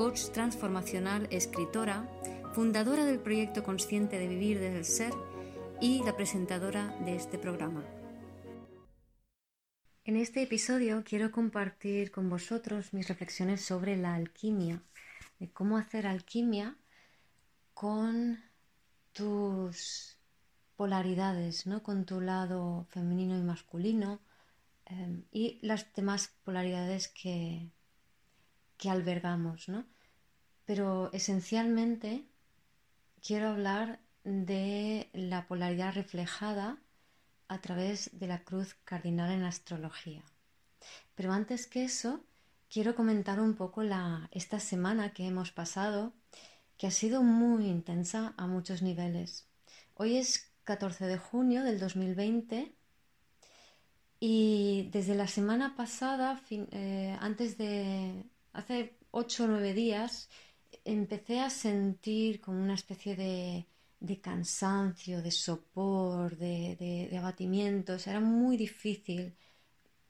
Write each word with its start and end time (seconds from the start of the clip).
coach 0.00 0.30
transformacional, 0.32 1.28
escritora, 1.30 2.08
fundadora 2.54 3.04
del 3.04 3.18
proyecto 3.18 3.62
Consciente 3.62 4.18
de 4.18 4.28
Vivir 4.28 4.58
desde 4.58 4.78
el 4.78 4.84
Ser 4.86 5.12
y 5.78 6.02
la 6.04 6.16
presentadora 6.16 6.96
de 7.04 7.16
este 7.16 7.36
programa. 7.36 7.84
En 10.04 10.16
este 10.16 10.40
episodio 10.40 11.04
quiero 11.04 11.30
compartir 11.30 12.10
con 12.12 12.30
vosotros 12.30 12.94
mis 12.94 13.08
reflexiones 13.08 13.60
sobre 13.60 13.98
la 13.98 14.14
alquimia, 14.14 14.82
de 15.38 15.50
cómo 15.50 15.76
hacer 15.76 16.06
alquimia 16.06 16.78
con 17.74 18.42
tus 19.12 20.16
polaridades, 20.76 21.66
¿no? 21.66 21.82
con 21.82 22.06
tu 22.06 22.22
lado 22.22 22.86
femenino 22.88 23.36
y 23.36 23.42
masculino 23.42 24.22
eh, 24.86 25.24
y 25.30 25.58
las 25.60 25.92
demás 25.92 26.32
polaridades 26.42 27.08
que, 27.08 27.68
que 28.80 28.88
albergamos, 28.88 29.68
¿no? 29.68 29.84
Pero 30.64 31.10
esencialmente 31.12 32.24
quiero 33.22 33.50
hablar 33.50 34.00
de 34.24 35.10
la 35.12 35.46
polaridad 35.46 35.94
reflejada 35.94 36.78
a 37.48 37.60
través 37.60 38.18
de 38.18 38.26
la 38.26 38.42
cruz 38.42 38.74
cardinal 38.84 39.30
en 39.32 39.44
astrología. 39.44 40.22
Pero 41.14 41.32
antes 41.32 41.66
que 41.66 41.84
eso, 41.84 42.24
quiero 42.70 42.94
comentar 42.94 43.38
un 43.38 43.54
poco 43.54 43.82
la, 43.82 44.30
esta 44.32 44.58
semana 44.60 45.12
que 45.12 45.26
hemos 45.26 45.52
pasado, 45.52 46.14
que 46.78 46.86
ha 46.86 46.90
sido 46.90 47.22
muy 47.22 47.66
intensa 47.66 48.32
a 48.38 48.46
muchos 48.46 48.80
niveles. 48.80 49.46
Hoy 49.94 50.16
es 50.16 50.50
14 50.64 51.04
de 51.06 51.18
junio 51.18 51.64
del 51.64 51.78
2020 51.78 52.72
y 54.20 54.88
desde 54.90 55.14
la 55.14 55.26
semana 55.26 55.76
pasada, 55.76 56.40
eh, 56.50 57.16
antes 57.20 57.58
de, 57.58 58.24
hace 58.52 58.96
ocho 59.10 59.44
o 59.44 59.46
nueve 59.46 59.74
días 59.74 60.28
empecé 60.84 61.40
a 61.40 61.50
sentir 61.50 62.40
como 62.40 62.62
una 62.62 62.74
especie 62.74 63.16
de, 63.16 63.66
cansancio, 64.20 65.22
de 65.22 65.30
sopor, 65.30 66.36
de, 66.36 67.14
abatimiento. 67.18 67.96
era 68.06 68.20
muy 68.20 68.56
difícil 68.56 69.34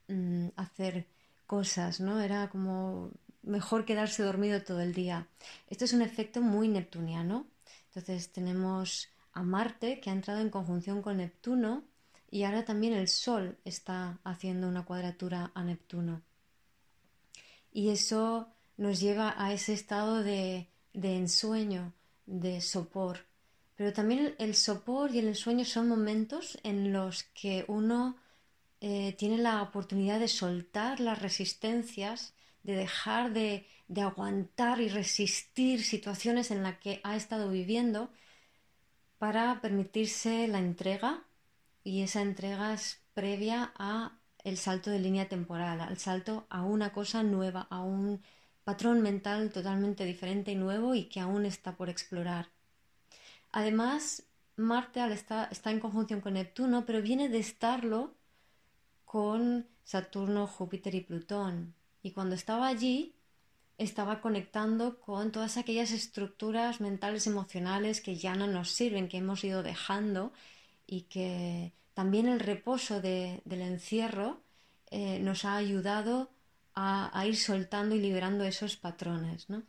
mm, 0.07 0.47
hacer 0.55 1.07
cosas, 1.47 1.99
¿no? 1.99 2.19
Era 2.19 2.49
como 2.49 3.11
mejor 3.43 3.85
quedarse 3.85 4.23
dormido 4.23 4.61
todo 4.63 4.81
el 4.81 4.93
día. 4.93 5.27
Esto 5.69 5.85
es 5.85 5.93
un 5.93 6.01
efecto 6.01 6.41
muy 6.41 6.67
neptuniano. 6.67 7.47
Entonces 7.87 8.31
tenemos 8.31 9.09
a 9.33 9.43
Marte 9.43 9.99
que 9.99 10.09
ha 10.09 10.13
entrado 10.13 10.39
en 10.41 10.49
conjunción 10.49 11.01
con 11.01 11.17
Neptuno 11.17 11.83
y 12.29 12.43
ahora 12.43 12.63
también 12.63 12.93
el 12.93 13.07
Sol 13.09 13.57
está 13.65 14.19
haciendo 14.23 14.67
una 14.67 14.85
cuadratura 14.85 15.51
a 15.53 15.63
Neptuno 15.63 16.21
y 17.71 17.89
eso 17.89 18.47
nos 18.77 18.99
lleva 18.99 19.33
a 19.37 19.53
ese 19.53 19.73
estado 19.73 20.23
de, 20.23 20.67
ensueño, 20.93 21.93
de 22.25 22.61
sopor. 22.61 23.25
Pero 23.75 23.93
también 23.93 24.35
el, 24.37 24.55
sopor 24.55 25.13
y 25.13 25.19
el 25.19 25.27
ensueño 25.27 25.65
son 25.65 25.87
momentos 25.87 26.59
en 26.63 26.93
los 26.93 27.23
que 27.23 27.65
uno 27.67 28.17
eh, 28.79 29.15
tiene 29.17 29.37
la 29.37 29.61
oportunidad 29.61 30.19
de 30.19 30.27
soltar 30.27 30.99
las 30.99 31.21
resistencias, 31.21 32.33
de 32.63 32.75
dejar 32.75 33.33
de, 33.33 33.65
de 33.87 34.01
aguantar 34.01 34.81
y 34.81 34.89
resistir 34.89 35.83
situaciones 35.83 36.51
en 36.51 36.63
las 36.63 36.77
que 36.79 37.01
ha 37.03 37.15
estado 37.15 37.49
viviendo 37.49 38.09
para 39.17 39.61
permitirse 39.61 40.47
la 40.47 40.59
entrega 40.59 41.23
y 41.83 42.01
esa 42.01 42.21
entrega 42.21 42.73
es 42.73 42.99
previa 43.13 43.73
a 43.77 44.17
el 44.43 44.57
salto 44.57 44.89
de 44.89 44.99
línea 44.99 45.27
temporal, 45.29 45.81
al 45.81 45.97
salto 45.97 46.45
a 46.49 46.63
una 46.63 46.91
cosa 46.93 47.23
nueva, 47.23 47.67
a 47.69 47.81
un 47.81 48.21
patrón 48.63 49.01
mental 49.01 49.51
totalmente 49.51 50.05
diferente 50.05 50.51
y 50.51 50.55
nuevo 50.55 50.95
y 50.95 51.05
que 51.05 51.19
aún 51.19 51.45
está 51.45 51.75
por 51.75 51.89
explorar. 51.89 52.49
Además, 53.51 54.23
Marte 54.55 55.01
está, 55.13 55.45
está 55.51 55.71
en 55.71 55.79
conjunción 55.79 56.21
con 56.21 56.33
Neptuno, 56.33 56.85
pero 56.85 57.01
viene 57.01 57.29
de 57.29 57.39
estarlo 57.39 58.13
con 59.05 59.67
Saturno, 59.83 60.47
Júpiter 60.47 60.95
y 60.95 61.01
Plutón. 61.01 61.73
Y 62.01 62.11
cuando 62.11 62.35
estaba 62.35 62.67
allí, 62.67 63.15
estaba 63.77 64.21
conectando 64.21 64.99
con 65.01 65.31
todas 65.31 65.57
aquellas 65.57 65.91
estructuras 65.91 66.81
mentales, 66.81 67.27
emocionales 67.27 67.99
que 68.01 68.15
ya 68.15 68.35
no 68.35 68.47
nos 68.47 68.69
sirven, 68.71 69.09
que 69.09 69.17
hemos 69.17 69.43
ido 69.43 69.63
dejando 69.63 70.31
y 70.87 71.01
que 71.03 71.73
también 72.01 72.27
el 72.27 72.39
reposo 72.39 72.99
del 72.99 73.61
encierro 73.61 74.41
eh, 74.89 75.19
nos 75.19 75.45
ha 75.45 75.55
ayudado 75.55 76.31
a, 76.73 77.23
ir 77.27 77.37
soltando 77.37 77.93
y 77.93 77.99
liberando 77.99 78.43
esos 78.43 78.75
patrones, 78.75 79.51
¿no? 79.51 79.61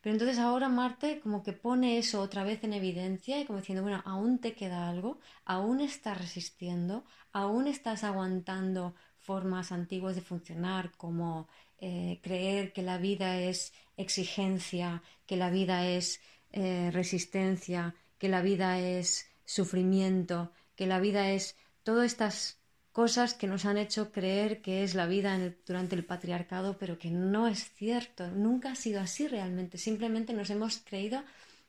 Pero 0.00 0.12
entonces 0.12 0.38
ahora 0.38 0.68
Marte 0.68 1.18
como 1.18 1.42
que 1.42 1.52
pone 1.52 1.98
eso 1.98 2.20
otra 2.20 2.44
vez 2.44 2.62
en 2.62 2.74
evidencia 2.74 3.40
y 3.40 3.44
como 3.44 3.58
diciendo, 3.58 3.82
bueno, 3.82 4.02
aún 4.04 4.38
te 4.38 4.52
queda 4.52 4.88
algo, 4.88 5.18
aún 5.44 5.80
estás 5.80 6.16
resistiendo, 6.16 7.02
aún 7.32 7.66
estás 7.66 8.04
aguantando 8.04 8.94
formas 9.18 9.72
antiguas 9.72 10.14
de 10.14 10.22
funcionar 10.22 10.92
como 10.96 11.48
eh, 11.80 12.20
creer 12.22 12.72
que 12.72 12.82
la 12.82 12.98
vida 12.98 13.36
es 13.40 13.72
exigencia, 13.96 15.02
que 15.26 15.36
la 15.36 15.50
vida 15.50 15.88
es 15.88 16.20
eh, 16.52 16.90
resistencia, 16.92 17.96
que 18.16 18.28
la 18.28 18.42
vida 18.42 18.78
es 18.78 19.26
sufrimiento, 19.44 20.52
que 20.76 20.86
la 20.86 21.00
vida 21.00 21.32
es 21.32 21.56
todas 21.82 22.06
estas 22.06 22.60
cosas 22.92 23.34
que 23.34 23.46
nos 23.46 23.64
han 23.64 23.78
hecho 23.78 24.10
creer 24.12 24.62
que 24.62 24.82
es 24.82 24.94
la 24.94 25.06
vida 25.06 25.38
durante 25.66 25.94
el 25.94 26.04
patriarcado, 26.04 26.76
pero 26.78 26.98
que 26.98 27.10
no 27.10 27.46
es 27.46 27.72
cierto, 27.72 28.28
nunca 28.28 28.72
ha 28.72 28.74
sido 28.74 29.00
así 29.00 29.28
realmente, 29.28 29.78
simplemente 29.78 30.32
nos 30.32 30.50
hemos 30.50 30.78
creído 30.78 31.22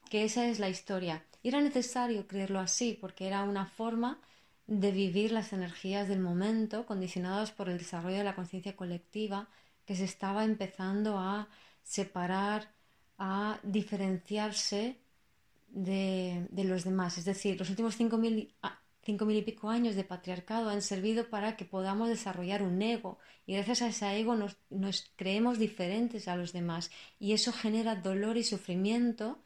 que 0.09 0.23
esa 0.23 0.47
es 0.47 0.59
la 0.59 0.69
historia. 0.69 1.23
Y 1.43 1.49
era 1.49 1.61
necesario 1.61 2.27
creerlo 2.27 2.59
así, 2.59 2.97
porque 2.99 3.27
era 3.27 3.43
una 3.43 3.65
forma 3.65 4.19
de 4.67 4.91
vivir 4.91 5.31
las 5.31 5.53
energías 5.53 6.07
del 6.07 6.19
momento, 6.19 6.85
condicionadas 6.85 7.51
por 7.51 7.69
el 7.69 7.77
desarrollo 7.77 8.17
de 8.17 8.23
la 8.23 8.35
conciencia 8.35 8.75
colectiva, 8.75 9.47
que 9.85 9.95
se 9.95 10.05
estaba 10.05 10.43
empezando 10.43 11.17
a 11.17 11.47
separar, 11.83 12.71
a 13.17 13.59
diferenciarse 13.63 14.97
de, 15.69 16.47
de 16.49 16.63
los 16.63 16.83
demás. 16.83 17.17
Es 17.17 17.25
decir, 17.25 17.57
los 17.57 17.69
últimos 17.69 17.99
5.000 17.99 18.53
cinco 19.03 19.25
mil 19.25 19.37
y 19.37 19.41
pico 19.41 19.69
años 19.69 19.95
de 19.95 20.03
patriarcado 20.03 20.69
han 20.69 20.81
servido 20.81 21.29
para 21.29 21.55
que 21.57 21.65
podamos 21.65 22.09
desarrollar 22.09 22.61
un 22.63 22.81
ego. 22.81 23.17
Y 23.45 23.53
gracias 23.53 23.81
a 23.81 23.87
ese 23.87 24.19
ego 24.19 24.35
nos, 24.35 24.57
nos, 24.69 25.11
creemos 25.15 25.59
diferentes 25.59 26.27
a 26.27 26.35
los 26.35 26.53
demás. 26.53 26.91
Y 27.19 27.33
eso 27.33 27.51
genera 27.51 27.95
dolor 27.95 28.37
y 28.37 28.43
sufrimiento 28.43 29.39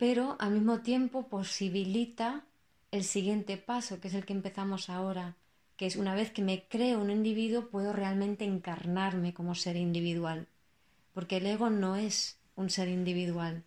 pero 0.00 0.36
al 0.38 0.52
mismo 0.52 0.80
tiempo 0.80 1.28
posibilita 1.28 2.46
el 2.90 3.04
siguiente 3.04 3.58
paso 3.58 4.00
que 4.00 4.08
es 4.08 4.14
el 4.14 4.24
que 4.24 4.32
empezamos 4.32 4.88
ahora 4.88 5.36
que 5.76 5.84
es 5.84 5.96
una 5.96 6.14
vez 6.14 6.30
que 6.30 6.40
me 6.40 6.64
creo 6.68 7.00
un 7.00 7.10
individuo 7.10 7.68
puedo 7.68 7.92
realmente 7.92 8.46
encarnarme 8.46 9.34
como 9.34 9.54
ser 9.54 9.76
individual. 9.76 10.46
Porque 11.12 11.38
el 11.38 11.46
ego 11.46 11.70
no 11.70 11.96
es 11.96 12.38
un 12.54 12.70
ser 12.70 12.88
individual 12.88 13.64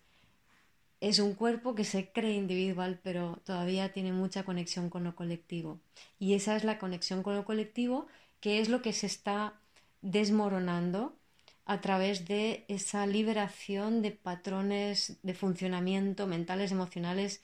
es 1.08 1.18
un 1.18 1.34
cuerpo 1.34 1.74
que 1.74 1.84
se 1.84 2.10
cree 2.10 2.34
individual, 2.34 2.98
pero 3.02 3.40
todavía 3.44 3.92
tiene 3.92 4.12
mucha 4.12 4.44
conexión 4.44 4.90
con 4.90 5.04
lo 5.04 5.14
colectivo. 5.14 5.80
Y 6.18 6.34
esa 6.34 6.56
es 6.56 6.64
la 6.64 6.78
conexión 6.78 7.22
con 7.22 7.36
lo 7.36 7.44
colectivo, 7.44 8.06
que 8.40 8.60
es 8.60 8.68
lo 8.68 8.82
que 8.82 8.92
se 8.92 9.06
está 9.06 9.54
desmoronando 10.02 11.14
a 11.66 11.80
través 11.80 12.26
de 12.26 12.64
esa 12.68 13.06
liberación 13.06 14.02
de 14.02 14.12
patrones 14.12 15.18
de 15.22 15.34
funcionamiento 15.34 16.26
mentales, 16.26 16.72
emocionales 16.72 17.42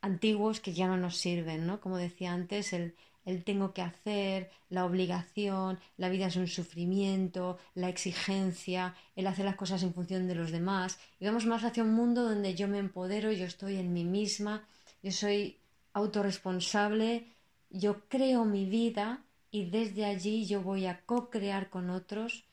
antiguos 0.00 0.60
que 0.60 0.72
ya 0.72 0.86
no 0.86 0.96
nos 0.96 1.16
sirven, 1.16 1.66
¿no? 1.66 1.80
Como 1.80 1.96
decía 1.96 2.32
antes, 2.32 2.72
el, 2.72 2.94
el 3.24 3.44
tengo 3.44 3.72
que 3.72 3.82
hacer, 3.82 4.50
la 4.68 4.84
obligación, 4.84 5.78
la 5.96 6.08
vida 6.08 6.26
es 6.26 6.36
un 6.36 6.46
sufrimiento, 6.46 7.58
la 7.74 7.88
exigencia, 7.88 8.94
el 9.16 9.26
hacer 9.26 9.44
las 9.44 9.56
cosas 9.56 9.82
en 9.82 9.94
función 9.94 10.26
de 10.26 10.34
los 10.34 10.50
demás. 10.50 10.98
Y 11.18 11.26
vamos 11.26 11.46
más 11.46 11.64
hacia 11.64 11.82
un 11.82 11.94
mundo 11.94 12.22
donde 12.24 12.54
yo 12.54 12.68
me 12.68 12.78
empodero, 12.78 13.30
yo 13.32 13.44
estoy 13.44 13.76
en 13.76 13.92
mí 13.92 14.04
misma, 14.04 14.64
yo 15.02 15.12
soy 15.12 15.58
autorresponsable, 15.92 17.26
yo 17.70 18.00
creo 18.08 18.44
mi 18.44 18.64
vida 18.64 19.22
y 19.50 19.66
desde 19.66 20.04
allí 20.04 20.46
yo 20.46 20.62
voy 20.62 20.86
a 20.86 21.00
co-crear 21.04 21.70
con 21.70 21.90
otros 21.90 22.44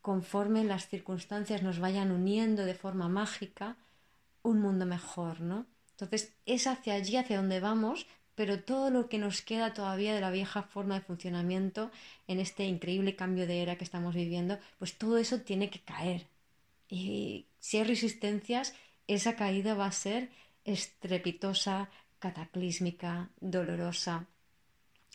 conforme 0.00 0.64
las 0.64 0.88
circunstancias 0.88 1.62
nos 1.62 1.80
vayan 1.80 2.10
uniendo 2.10 2.64
de 2.64 2.74
forma 2.74 3.08
mágica 3.08 3.76
un 4.42 4.60
mundo 4.60 4.86
mejor, 4.86 5.40
¿no? 5.40 5.66
Entonces 5.90 6.32
es 6.46 6.66
hacia 6.66 6.94
allí, 6.94 7.16
hacia 7.16 7.38
donde 7.38 7.60
vamos, 7.60 8.06
pero 8.38 8.60
todo 8.60 8.88
lo 8.90 9.08
que 9.08 9.18
nos 9.18 9.42
queda 9.42 9.74
todavía 9.74 10.14
de 10.14 10.20
la 10.20 10.30
vieja 10.30 10.62
forma 10.62 10.94
de 10.94 11.00
funcionamiento 11.00 11.90
en 12.28 12.38
este 12.38 12.62
increíble 12.66 13.16
cambio 13.16 13.48
de 13.48 13.62
era 13.62 13.76
que 13.76 13.82
estamos 13.82 14.14
viviendo, 14.14 14.60
pues 14.78 14.96
todo 14.96 15.18
eso 15.18 15.40
tiene 15.40 15.70
que 15.70 15.80
caer. 15.80 16.28
Y 16.88 17.46
si 17.58 17.78
hay 17.78 17.84
resistencias, 17.84 18.74
esa 19.08 19.34
caída 19.34 19.74
va 19.74 19.86
a 19.86 19.92
ser 19.92 20.30
estrepitosa, 20.64 21.90
cataclísmica, 22.20 23.30
dolorosa. 23.40 24.28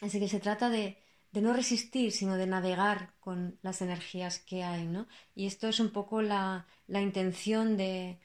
Así 0.01 0.19
que 0.19 0.27
se 0.27 0.41
trata 0.41 0.69
de, 0.69 0.97
no 1.31 1.53
resistir, 1.53 2.11
sino 2.11 2.35
de 2.35 2.45
navegar 2.45 3.13
con 3.21 3.57
las 3.61 3.81
energías 3.81 4.39
que 4.39 4.65
hay, 4.65 4.85
¿no? 4.85 5.07
Y 5.33 5.45
esto 5.45 5.69
es 5.69 5.79
un 5.79 5.91
poco 5.91 6.21
la, 6.21 6.67
intención 6.89 7.77
de, 7.77 8.19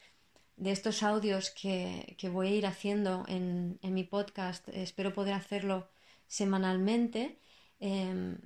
estos 0.64 1.02
audios 1.02 1.50
que, 1.50 2.16
voy 2.32 2.48
a 2.48 2.54
ir 2.54 2.66
haciendo 2.66 3.24
en, 3.28 3.78
mi 3.82 4.04
podcast. 4.04 4.68
Espero 4.68 5.12
poder 5.12 5.34
hacerlo 5.34 5.88
semanalmente. 6.26 7.38
Em, 7.80 8.38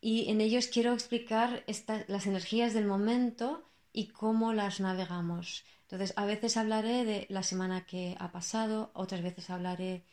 y 0.00 0.30
en 0.30 0.40
ellos 0.40 0.66
quiero 0.66 0.92
explicar 0.92 1.64
las 2.08 2.26
energías 2.26 2.74
del 2.74 2.86
momento 2.86 3.68
y 3.92 4.08
cómo 4.08 4.52
las 4.52 4.80
navegamos. 4.80 5.64
Entonces, 5.82 6.14
a 6.16 6.24
veces 6.24 6.56
hablaré 6.56 7.04
de 7.04 7.26
la 7.28 7.42
semana 7.42 7.86
que 7.86 8.16
ha 8.18 8.32
pasado, 8.32 8.90
otras 8.94 9.22
veces 9.22 9.50
hablaré 9.50 10.04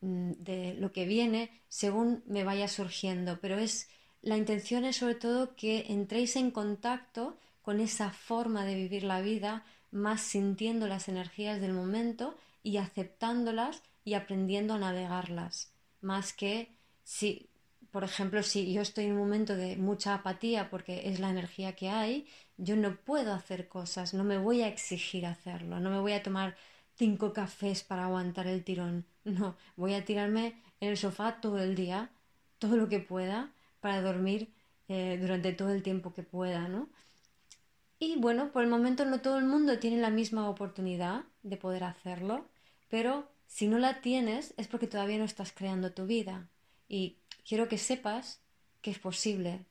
mm, 0.00 0.32
de 0.38 0.74
lo 0.74 0.92
que 0.92 1.06
viene, 1.06 1.50
según 1.68 2.22
me 2.26 2.44
vaya 2.44 2.68
surgiendo, 2.68 3.38
pero 3.40 3.56
es 3.58 3.88
la 4.20 4.36
intención 4.36 4.84
es 4.84 4.96
sobre 4.96 5.14
todo 5.14 5.54
que 5.54 5.86
entréis 5.88 6.36
en 6.36 6.50
contacto 6.50 7.38
con 7.62 7.80
esa 7.80 8.10
forma 8.10 8.64
de 8.64 8.74
vivir 8.74 9.04
la 9.04 9.20
vida, 9.20 9.64
más 9.90 10.20
sintiendo 10.20 10.86
las 10.86 11.08
energías 11.08 11.60
del 11.60 11.72
momento 11.72 12.36
y 12.62 12.76
aceptándolas 12.76 13.82
y 14.04 14.14
aprendiendo 14.14 14.74
a 14.74 14.78
navegarlas, 14.78 15.72
más 16.00 16.32
que 16.32 16.70
si, 17.04 17.48
por 17.90 18.04
ejemplo, 18.04 18.42
si 18.42 18.72
yo 18.72 18.82
estoy 18.82 19.06
en 19.06 19.12
un 19.12 19.18
momento 19.18 19.56
de 19.56 19.76
mucha 19.76 20.14
apatía 20.14 20.70
porque 20.70 21.08
es 21.08 21.20
la 21.20 21.30
energía 21.30 21.74
que 21.74 21.88
hay, 21.88 22.26
yo 22.56 22.76
no 22.76 22.96
puedo 22.96 23.32
hacer 23.32 23.68
cosas, 23.68 24.14
no 24.14 24.24
me 24.24 24.38
voy 24.38 24.62
a 24.62 24.68
exigir 24.68 25.26
hacerlo, 25.26 25.80
no 25.80 25.90
me 25.90 26.00
voy 26.00 26.12
a 26.12 26.22
tomar 26.22 26.56
cinco 26.96 27.32
cafés 27.32 27.84
para 27.84 28.04
aguantar 28.04 28.46
el 28.46 28.64
tirón, 28.64 29.06
no, 29.24 29.56
voy 29.76 29.94
a 29.94 30.04
tirarme 30.04 30.60
en 30.80 30.90
el 30.90 30.96
sofá 30.96 31.40
todo 31.40 31.58
el 31.58 31.74
día, 31.74 32.10
todo 32.58 32.76
lo 32.76 32.88
que 32.88 33.00
pueda, 33.00 33.52
para 33.80 34.02
dormir 34.02 34.52
eh, 34.88 35.18
durante 35.20 35.52
todo 35.52 35.70
el 35.70 35.82
tiempo 35.82 36.12
que 36.12 36.22
pueda, 36.22 36.66
¿no? 36.68 36.88
Y 37.98 38.16
bueno, 38.16 38.52
por 38.52 38.62
el 38.62 38.70
momento 38.70 39.04
no 39.04 39.20
todo 39.20 39.38
el 39.38 39.44
mundo 39.44 39.78
tiene 39.78 39.98
la 39.98 40.10
misma 40.10 40.48
oportunidad 40.48 41.24
de 41.42 41.56
poder 41.56 41.84
hacerlo, 41.84 42.48
pero 42.88 43.28
si 43.46 43.66
no 43.66 43.78
la 43.78 44.00
tienes 44.00 44.54
es 44.56 44.68
porque 44.68 44.86
todavía 44.86 45.18
no 45.18 45.24
estás 45.24 45.52
creando 45.52 45.92
tu 45.92 46.06
vida. 46.06 46.48
Y 46.88 47.18
quiero 47.46 47.68
que 47.68 47.78
sepas 47.78 48.40
que 48.82 48.90
es 48.90 48.98
posible, 48.98 49.64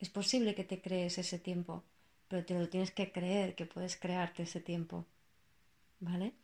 es 0.00 0.08
posible 0.08 0.54
que 0.54 0.64
te 0.64 0.80
crees 0.80 1.18
ese 1.18 1.38
tiempo 1.38 1.84
pero 2.28 2.44
te 2.44 2.58
lo 2.58 2.68
tienes 2.68 2.90
que 2.90 3.12
creer 3.12 3.54
que 3.54 3.66
puedes 3.66 3.96
crearte 3.96 4.42
ese 4.42 4.60
tiempo. 4.60 5.06
¿Vale? 6.00 6.34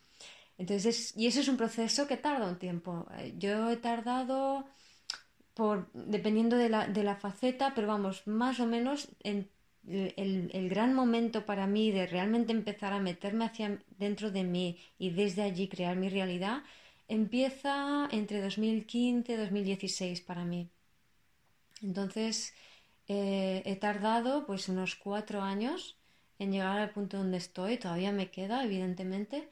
Entonces, 0.58 1.17
y 1.17 1.26
eso 1.26 1.40
es 1.40 1.49
un 1.49 1.56
proceso 1.56 2.06
que 2.06 2.17
tarda 2.17 2.49
un 2.49 2.58
tiempo. 2.58 3.06
Eh, 3.19 3.34
yo 3.38 3.70
he 3.70 3.76
tardado 3.76 4.67
por, 5.55 5.90
dependiendo 5.93 6.56
de 6.56 6.69
la, 6.69 6.87
de 6.87 7.02
la 7.02 7.17
faceta, 7.17 7.73
pero 7.75 7.88
vamos, 7.88 8.26
más 8.26 8.61
o 8.61 8.67
menos 8.67 9.08
en 9.20 9.50
el, 9.88 10.50
el, 10.52 10.69
gran 10.69 10.94
momento 10.94 11.44
para 11.44 11.67
mí 11.67 11.90
de 11.90 12.06
realmente 12.06 12.52
empezar 12.52 12.93
a 12.93 13.00
meterme 13.00 13.44
hacia 13.44 13.82
dentro 13.99 14.31
de 14.31 14.44
mí 14.44 14.79
y 14.99 15.11
desde 15.11 15.43
allí 15.43 15.69
crear 15.69 15.96
mi 15.96 16.08
realidad, 16.08 16.62
empieza 17.08 18.08
entre 18.12 18.40
2015 18.40 19.32
y 19.32 19.37
2016 19.37 20.20
para 20.20 20.44
mí. 20.44 20.69
Entonces, 21.82 22.55
eh, 23.08 23.62
he 23.64 23.76
tardado 23.76 24.46
pues 24.46 24.69
unos 24.69 24.94
cuatro 24.94 25.43
años 25.43 25.96
en 26.38 26.52
llegar 26.52 26.79
al 26.79 26.90
punto 26.90 27.19
donde 27.19 27.38
estoy, 27.38 27.76
todavía 27.76 28.12
me 28.12 28.31
queda, 28.31 28.64
evidentemente, 28.64 29.49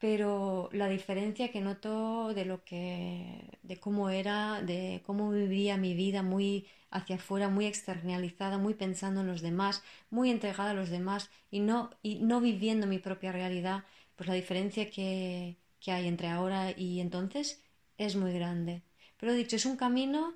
pero 0.00 0.70
la 0.72 0.88
diferencia 0.88 1.52
que 1.52 1.60
noto 1.60 2.32
de 2.34 2.46
lo 2.46 2.64
que, 2.64 3.58
de 3.62 3.78
cómo 3.78 4.08
era, 4.10 4.62
de 4.62 5.02
cómo 5.06 5.30
vivía 5.30 5.76
mi 5.76 5.94
vida 5.94 6.22
muy 6.22 6.66
hacia 6.90 7.16
afuera, 7.16 7.48
muy 7.50 7.66
externalizada, 7.66 8.56
muy 8.58 8.74
pensando 8.74 9.20
en 9.20 9.26
los 9.28 9.42
demás, 9.42 9.82
muy 10.10 10.30
entregada 10.30 10.70
a 10.70 10.74
los 10.74 10.88
demás 10.90 11.30
y 11.50 11.60
no, 11.60 11.90
y 12.02 12.16
no 12.20 12.40
viviendo 12.40 12.86
mi 12.86 12.98
propia 12.98 13.30
realidad, 13.30 13.84
pues 14.16 14.26
la 14.28 14.34
diferencia 14.34 14.90
que, 14.90 15.56
que 15.80 15.92
hay 15.92 16.08
entre 16.08 16.28
ahora 16.28 16.72
y 16.76 17.00
entonces 17.00 17.62
es 17.98 18.16
muy 18.16 18.32
grande. 18.32 18.82
Pero 19.18 19.34
dicho, 19.34 19.56
es 19.56 19.66
un 19.66 19.76
camino 19.76 20.34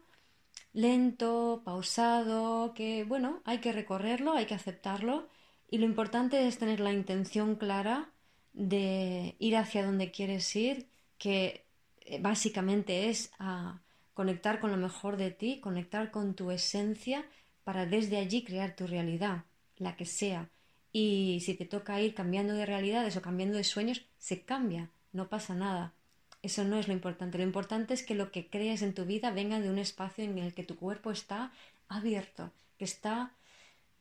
lento, 0.75 1.63
pausado, 1.65 2.75
que 2.75 3.05
bueno, 3.05 3.41
hay 3.47 3.59
que 3.59 3.73
recorrerlo, 3.73 4.35
hay 4.35 4.45
que 4.47 4.55
aceptarlo 4.55 5.29
y 5.71 5.79
lo 5.79 5.87
importante 5.87 6.47
es 6.47 6.59
tener 6.59 6.81
la 6.81 6.93
intención 6.93 7.57
clara 7.57 8.11
de 8.55 9.35
ir 9.39 9.57
hacia 9.57 9.85
donde 9.85 10.11
quieres 10.11 10.55
ir, 10.57 10.87
que 11.19 11.65
eh, 12.01 12.19
básicamente 12.21 13.11
es 13.11 13.31
a 13.39 13.81
conectar 14.15 14.61
con 14.61 14.71
lo 14.71 14.77
mejor 14.77 15.17
de 15.17 15.31
ti, 15.31 15.61
conectar 15.61 16.11
con 16.11 16.35
tu 16.35 16.51
esencia 16.51 17.25
para 17.65 17.85
desde 17.85 18.17
allí 18.17 18.45
crear 18.45 18.75
tu 18.77 18.87
realidad, 18.87 19.45
la 19.77 19.97
que 19.97 20.07
sea. 20.07 20.49
Y 20.93 21.43
si 21.45 21.55
te 21.55 21.65
toca 21.65 22.01
ir 22.01 22.15
cambiando 22.15 22.55
de 22.55 22.67
realidades 22.67 23.17
o 23.17 23.23
cambiando 23.23 23.57
de 23.57 23.65
sueños, 23.65 24.03
se 24.19 24.43
cambia, 24.43 24.91
no 25.13 25.29
pasa 25.29 25.55
nada. 25.55 25.93
Eso 26.43 26.63
no 26.63 26.79
es 26.79 26.87
lo 26.87 26.95
importante. 26.95 27.39
Lo 27.39 27.45
importante 27.45 27.95
es 27.95 28.03
que 28.05 28.15
lo 28.15 28.31
que 28.31 28.47
crees 28.47 28.83
en 28.83 28.95
tu 28.95 29.05
vida 29.05 29.31
venga 29.31 29.59
de 29.61 29.71
un 29.71 29.79
espacio 29.79 30.25
en 30.25 30.39
el 30.39 30.55
que 30.55 30.63
tu 30.63 30.77
cuerpo 30.77 31.11
está 31.11 31.53
abierto, 31.89 32.53
que 32.79 32.85
está 32.85 33.33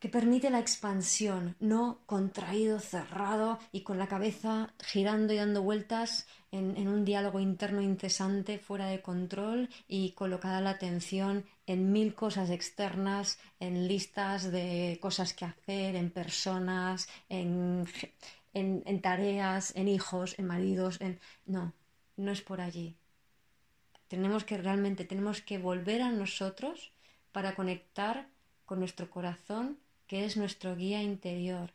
que 0.03 0.09
permite 0.09 0.49
la 0.49 0.59
expansión, 0.59 1.55
no 1.61 2.01
contraído, 2.05 2.81
cerrado 2.81 3.57
y 3.71 3.83
con 3.83 3.97
la 3.97 4.09
cabeza 4.09 4.73
girando 4.83 5.31
y 5.31 5.37
dando 5.37 5.61
vueltas 5.61 6.27
en, 6.51 6.89
un 6.89 7.05
diálogo 7.05 7.39
interno 7.39 7.81
incesante, 7.81 8.59
fuera 8.59 8.87
de 8.87 9.01
control 9.01 9.69
y 9.87 10.11
colocada 10.11 10.59
la 10.59 10.71
atención 10.71 11.45
en 11.67 11.93
mil 11.93 12.15
cosas 12.15 12.49
externas, 12.49 13.39
en 13.61 13.87
listas 13.87 14.51
de 14.51 14.99
cosas 15.01 15.33
que 15.33 15.45
hacer, 15.45 15.95
en 15.95 16.11
personas, 16.11 17.07
en, 17.29 17.87
en, 18.53 18.83
en 18.85 19.01
tareas, 19.01 19.73
en 19.73 19.87
hijos, 19.87 20.37
en 20.37 20.47
maridos, 20.47 20.99
en... 20.99 21.17
No, 21.45 21.71
no 22.17 22.33
es 22.33 22.41
por 22.41 22.59
allí. 22.59 22.97
Tenemos 24.09 24.43
que 24.43 24.57
realmente, 24.57 25.05
tenemos 25.05 25.41
que 25.41 25.59
volver 25.59 26.01
a 26.01 26.11
nosotros 26.11 26.91
para 27.31 27.55
conectar 27.55 28.27
con 28.65 28.79
nuestro 28.79 29.09
corazón, 29.09 29.77
que 30.07 30.25
es 30.25 30.37
nuestro 30.37 30.75
guía 30.75 31.01
interior. 31.01 31.71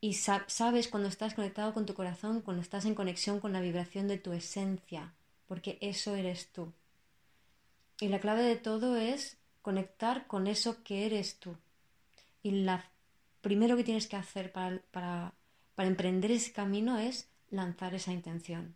Y 0.00 0.14
sabes 0.14 0.88
cuando 0.88 1.08
estás 1.08 1.34
conectado 1.34 1.72
con 1.72 1.86
tu 1.86 1.94
corazón, 1.94 2.40
cuando 2.40 2.62
estás 2.62 2.84
en 2.86 2.94
conexión 2.94 3.38
con 3.38 3.52
la 3.52 3.60
vibración 3.60 4.08
de 4.08 4.18
tu 4.18 4.32
esencia, 4.32 5.14
porque 5.46 5.78
eso 5.80 6.16
eres 6.16 6.50
tú. 6.52 6.72
Y 8.00 8.08
la 8.08 8.18
clave 8.18 8.42
de 8.42 8.56
todo 8.56 8.96
es 8.96 9.36
conectar 9.62 10.26
con 10.26 10.48
eso 10.48 10.82
que 10.82 11.06
eres 11.06 11.38
tú. 11.38 11.56
Y 12.42 12.64
lo 12.64 12.80
primero 13.40 13.76
que 13.76 13.84
tienes 13.84 14.08
que 14.08 14.16
hacer 14.16 14.50
para, 14.50 14.80
para, 14.90 15.34
para 15.76 15.88
emprender 15.88 16.32
ese 16.32 16.52
camino 16.52 16.98
es 16.98 17.28
lanzar 17.50 17.94
esa 17.94 18.12
intención. 18.12 18.74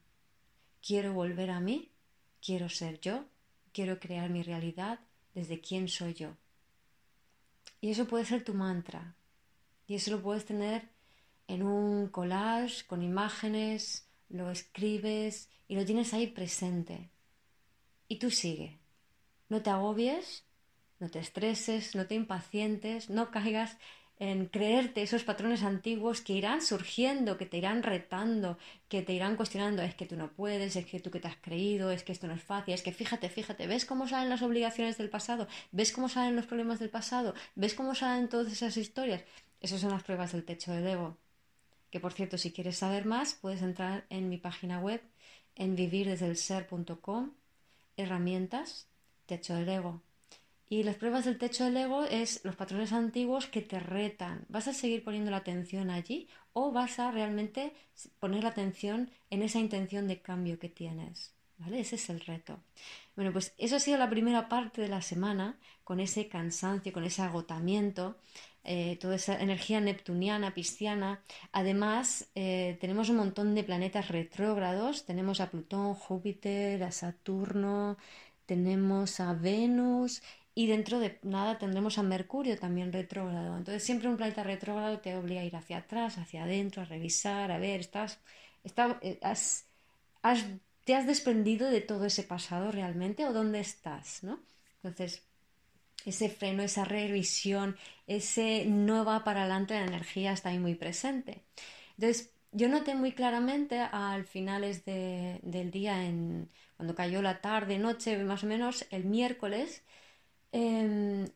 Quiero 0.80 1.12
volver 1.12 1.50
a 1.50 1.58
mí, 1.58 1.90
quiero 2.40 2.68
ser 2.68 3.00
yo, 3.00 3.24
quiero 3.72 3.98
crear 3.98 4.30
mi 4.30 4.44
realidad 4.44 5.00
desde 5.34 5.60
quién 5.60 5.88
soy 5.88 6.14
yo. 6.14 6.36
Y 7.86 7.90
eso 7.90 8.08
puede 8.08 8.24
ser 8.24 8.42
tu 8.42 8.52
mantra. 8.52 9.14
Y 9.86 9.94
eso 9.94 10.10
lo 10.10 10.20
puedes 10.20 10.44
tener 10.44 10.88
en 11.46 11.62
un 11.62 12.08
collage 12.08 12.84
con 12.84 13.00
imágenes, 13.00 14.08
lo 14.28 14.50
escribes 14.50 15.48
y 15.68 15.76
lo 15.76 15.84
tienes 15.84 16.12
ahí 16.12 16.26
presente. 16.26 17.12
Y 18.08 18.18
tú 18.18 18.32
sigue. 18.32 18.80
No 19.48 19.62
te 19.62 19.70
agobies, 19.70 20.42
no 20.98 21.08
te 21.10 21.20
estreses, 21.20 21.94
no 21.94 22.08
te 22.08 22.16
impacientes, 22.16 23.08
no 23.08 23.30
caigas 23.30 23.78
en 24.18 24.46
creerte 24.46 25.02
esos 25.02 25.24
patrones 25.24 25.62
antiguos 25.62 26.22
que 26.22 26.32
irán 26.32 26.62
surgiendo, 26.62 27.36
que 27.36 27.44
te 27.44 27.58
irán 27.58 27.82
retando, 27.82 28.58
que 28.88 29.02
te 29.02 29.12
irán 29.12 29.36
cuestionando, 29.36 29.82
es 29.82 29.94
que 29.94 30.06
tú 30.06 30.16
no 30.16 30.28
puedes, 30.32 30.74
es 30.76 30.86
que 30.86 31.00
tú 31.00 31.10
que 31.10 31.20
te 31.20 31.28
has 31.28 31.36
creído, 31.36 31.90
es 31.90 32.02
que 32.02 32.12
esto 32.12 32.26
no 32.26 32.34
es 32.34 32.42
fácil, 32.42 32.72
es 32.72 32.82
que 32.82 32.92
fíjate, 32.92 33.28
fíjate, 33.28 33.66
¿ves 33.66 33.84
cómo 33.84 34.08
salen 34.08 34.30
las 34.30 34.42
obligaciones 34.42 34.96
del 34.96 35.10
pasado? 35.10 35.48
¿Ves 35.70 35.92
cómo 35.92 36.08
salen 36.08 36.36
los 36.36 36.46
problemas 36.46 36.78
del 36.78 36.88
pasado? 36.90 37.34
¿Ves 37.54 37.74
cómo 37.74 37.94
salen 37.94 38.28
todas 38.28 38.50
esas 38.50 38.76
historias? 38.76 39.22
Esas 39.60 39.80
son 39.80 39.90
las 39.90 40.02
pruebas 40.02 40.32
del 40.32 40.44
techo 40.44 40.72
del 40.72 40.86
ego. 40.86 41.16
Que 41.90 42.00
por 42.00 42.12
cierto, 42.12 42.38
si 42.38 42.52
quieres 42.52 42.78
saber 42.78 43.04
más, 43.04 43.34
puedes 43.34 43.62
entrar 43.62 44.06
en 44.08 44.28
mi 44.28 44.38
página 44.38 44.80
web 44.80 45.02
en 45.56 45.76
vivirdesdelser.com, 45.76 47.32
herramientas, 47.96 48.86
techo 49.26 49.54
del 49.54 49.68
ego. 49.68 50.00
Y 50.68 50.82
las 50.82 50.96
pruebas 50.96 51.24
del 51.24 51.38
techo 51.38 51.64
del 51.64 51.76
ego 51.76 52.04
es 52.04 52.44
los 52.44 52.56
patrones 52.56 52.92
antiguos 52.92 53.46
que 53.46 53.62
te 53.62 53.78
retan. 53.78 54.44
¿Vas 54.48 54.66
a 54.66 54.72
seguir 54.72 55.04
poniendo 55.04 55.30
la 55.30 55.36
atención 55.38 55.90
allí 55.90 56.28
o 56.52 56.72
vas 56.72 56.98
a 56.98 57.12
realmente 57.12 57.72
poner 58.18 58.42
la 58.42 58.50
atención 58.50 59.10
en 59.30 59.42
esa 59.42 59.60
intención 59.60 60.08
de 60.08 60.20
cambio 60.20 60.58
que 60.58 60.68
tienes? 60.68 61.32
¿Vale? 61.58 61.80
Ese 61.80 61.94
es 61.94 62.10
el 62.10 62.20
reto. 62.20 62.58
Bueno, 63.14 63.32
pues 63.32 63.54
eso 63.58 63.76
ha 63.76 63.80
sido 63.80 63.96
la 63.96 64.10
primera 64.10 64.48
parte 64.48 64.82
de 64.82 64.88
la 64.88 65.02
semana, 65.02 65.56
con 65.84 66.00
ese 66.00 66.28
cansancio, 66.28 66.92
con 66.92 67.04
ese 67.04 67.22
agotamiento, 67.22 68.18
eh, 68.64 68.98
toda 69.00 69.14
esa 69.14 69.40
energía 69.40 69.80
neptuniana, 69.80 70.52
pisciana. 70.52 71.22
Además, 71.52 72.28
eh, 72.34 72.76
tenemos 72.80 73.08
un 73.08 73.16
montón 73.16 73.54
de 73.54 73.62
planetas 73.62 74.08
retrógrados. 74.08 75.06
Tenemos 75.06 75.40
a 75.40 75.48
Plutón, 75.50 75.94
Júpiter, 75.94 76.82
a 76.82 76.90
Saturno, 76.90 77.96
tenemos 78.46 79.20
a 79.20 79.32
Venus 79.32 80.22
y 80.58 80.66
dentro 80.68 80.98
de 80.98 81.18
nada 81.22 81.58
tendremos 81.58 81.98
a 81.98 82.02
Mercurio 82.02 82.58
también 82.58 82.90
retrógrado. 82.90 83.58
Entonces 83.58 83.84
siempre 83.84 84.08
un 84.08 84.16
planeta 84.16 84.42
retrógrado 84.42 85.00
te 85.00 85.14
obliga 85.14 85.42
a 85.42 85.44
ir 85.44 85.54
hacia 85.54 85.76
atrás, 85.76 86.16
hacia 86.16 86.44
adentro, 86.44 86.80
a 86.80 86.86
revisar, 86.86 87.52
a 87.52 87.58
ver, 87.58 87.80
estás, 87.80 88.20
eh, 89.02 89.20
te 90.84 90.94
has 90.94 91.06
desprendido 91.06 91.68
de 91.68 91.82
todo 91.82 92.06
ese 92.06 92.22
pasado 92.22 92.72
realmente 92.72 93.26
o 93.26 93.34
dónde 93.34 93.60
estás, 93.60 94.22
¿no? 94.24 94.40
Entonces, 94.82 95.22
ese 96.06 96.30
freno, 96.30 96.62
esa 96.62 96.86
revisión, 96.86 97.76
ese 98.06 98.64
no 98.64 99.04
va 99.04 99.24
para 99.24 99.40
adelante, 99.40 99.74
la 99.74 99.84
energía 99.84 100.32
está 100.32 100.48
ahí 100.48 100.58
muy 100.58 100.74
presente. 100.74 101.42
Entonces, 101.98 102.30
yo 102.52 102.68
noté 102.68 102.94
muy 102.94 103.12
claramente 103.12 103.80
al 103.80 104.24
finales 104.24 104.86
del 104.86 105.70
día, 105.70 106.06
en, 106.06 106.48
cuando 106.76 106.94
cayó 106.94 107.20
la 107.20 107.42
tarde, 107.42 107.78
noche, 107.78 108.16
más 108.24 108.42
o 108.42 108.46
menos, 108.46 108.86
el 108.90 109.04
miércoles, 109.04 109.82
Em, 110.52 111.26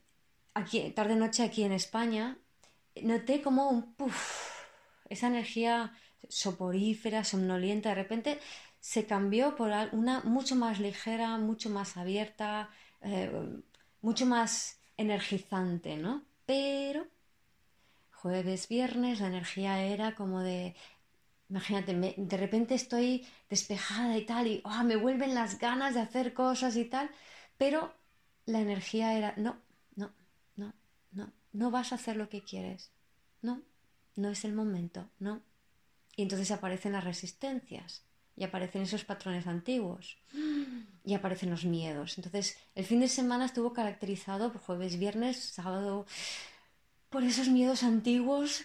aquí, 0.55 0.90
tarde-noche 0.90 1.43
aquí 1.43 1.62
en 1.64 1.73
España, 1.73 2.38
noté 3.02 3.43
como 3.43 3.69
un 3.69 3.95
puff, 3.95 4.64
esa 5.09 5.26
energía 5.29 5.93
soporífera, 6.29 7.25
somnolienta, 7.25 7.90
de 7.90 7.95
repente 7.97 8.40
se 8.81 9.07
cambió 9.07 9.57
por 9.57 9.71
una 9.93 10.21
mucho 10.23 10.57
más 10.57 10.81
ligera, 10.81 11.37
mucho 11.38 11.71
más 11.71 11.97
abierta, 11.97 12.71
eh, 13.02 13.31
mucho 14.02 14.26
más 14.26 14.79
energizante, 14.97 15.97
¿no? 15.97 16.23
Pero 16.47 17.07
jueves, 18.12 18.69
viernes, 18.69 19.21
la 19.21 19.29
energía 19.29 19.83
era 19.83 20.14
como 20.14 20.40
de, 20.40 20.75
imagínate, 21.49 21.95
de 22.17 22.37
repente 22.37 22.75
estoy 22.75 23.26
despejada 23.49 24.17
y 24.17 24.25
tal, 24.26 24.47
y 24.47 24.61
oh, 24.64 24.85
me 24.85 24.97
vuelven 24.97 25.35
las 25.35 25.59
ganas 25.59 25.95
de 25.95 26.00
hacer 26.00 26.35
cosas 26.35 26.76
y 26.76 26.85
tal, 26.85 27.11
pero 27.57 27.95
la 28.50 28.61
energía 28.61 29.16
era, 29.16 29.35
no, 29.37 29.57
no, 29.97 30.12
no, 30.57 30.75
no, 31.12 31.33
no 31.52 31.71
vas 31.71 31.92
a 31.92 31.97
hacer 31.97 32.16
lo 32.16 32.28
que 32.28 32.42
quieres, 32.42 32.90
no, 33.42 33.62
no 34.16 34.30
es 34.30 34.45
el 34.45 34.52
momento, 34.52 35.09
no. 35.19 35.42
Y 36.16 36.23
entonces 36.23 36.50
aparecen 36.50 36.92
las 36.92 37.04
resistencias 37.04 38.02
y 38.37 38.45
aparecen 38.45 38.83
esos 38.83 39.04
patrones 39.04 39.47
antiguos 39.47 40.19
y 41.04 41.14
aparecen 41.14 41.50
los 41.50 41.64
miedos. 41.64 42.19
Entonces 42.19 42.59
el 42.75 42.85
fin 42.85 43.00
de 43.00 43.09
semana 43.09 43.47
estuvo 43.47 43.73
caracterizado 43.73 44.52
por 44.52 44.61
jueves, 44.61 44.99
viernes, 44.99 45.38
sábado, 45.38 46.07
por 47.09 47.25
esos 47.25 47.49
miedos 47.49 47.83
antiguos 47.83 48.64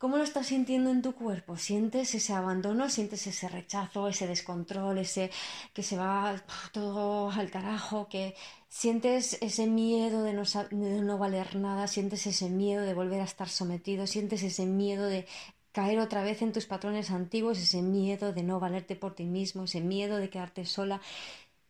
¿Cómo 0.00 0.16
lo 0.16 0.24
estás 0.24 0.46
sintiendo 0.46 0.88
en 0.90 1.02
tu 1.02 1.14
cuerpo? 1.14 1.58
¿Sientes 1.58 2.14
ese 2.14 2.32
abandono? 2.32 2.88
¿Sientes 2.88 3.26
ese 3.26 3.50
rechazo, 3.50 4.08
ese 4.08 4.26
descontrol, 4.26 4.96
ese 4.96 5.30
que 5.74 5.82
se 5.82 5.98
va 5.98 6.42
todo 6.72 7.30
al 7.30 7.50
carajo? 7.50 8.08
¿Que 8.08 8.34
sientes 8.70 9.36
ese 9.42 9.66
miedo 9.66 10.22
de 10.22 10.32
no, 10.32 10.44
de 10.70 11.02
no 11.02 11.18
valer 11.18 11.54
nada? 11.56 11.86
¿Sientes 11.86 12.26
ese 12.26 12.48
miedo 12.48 12.82
de 12.82 12.94
volver 12.94 13.20
a 13.20 13.24
estar 13.24 13.50
sometido? 13.50 14.06
¿Sientes 14.06 14.42
ese 14.42 14.64
miedo 14.64 15.04
de 15.06 15.26
caer 15.72 15.98
otra 16.00 16.22
vez 16.22 16.40
en 16.40 16.52
tus 16.54 16.64
patrones 16.64 17.10
antiguos? 17.10 17.58
¿Ese 17.58 17.82
miedo 17.82 18.32
de 18.32 18.42
no 18.42 18.58
valerte 18.58 18.96
por 18.96 19.14
ti 19.14 19.26
mismo? 19.26 19.64
¿Ese 19.64 19.82
miedo 19.82 20.16
de 20.16 20.30
quedarte 20.30 20.64
sola? 20.64 21.02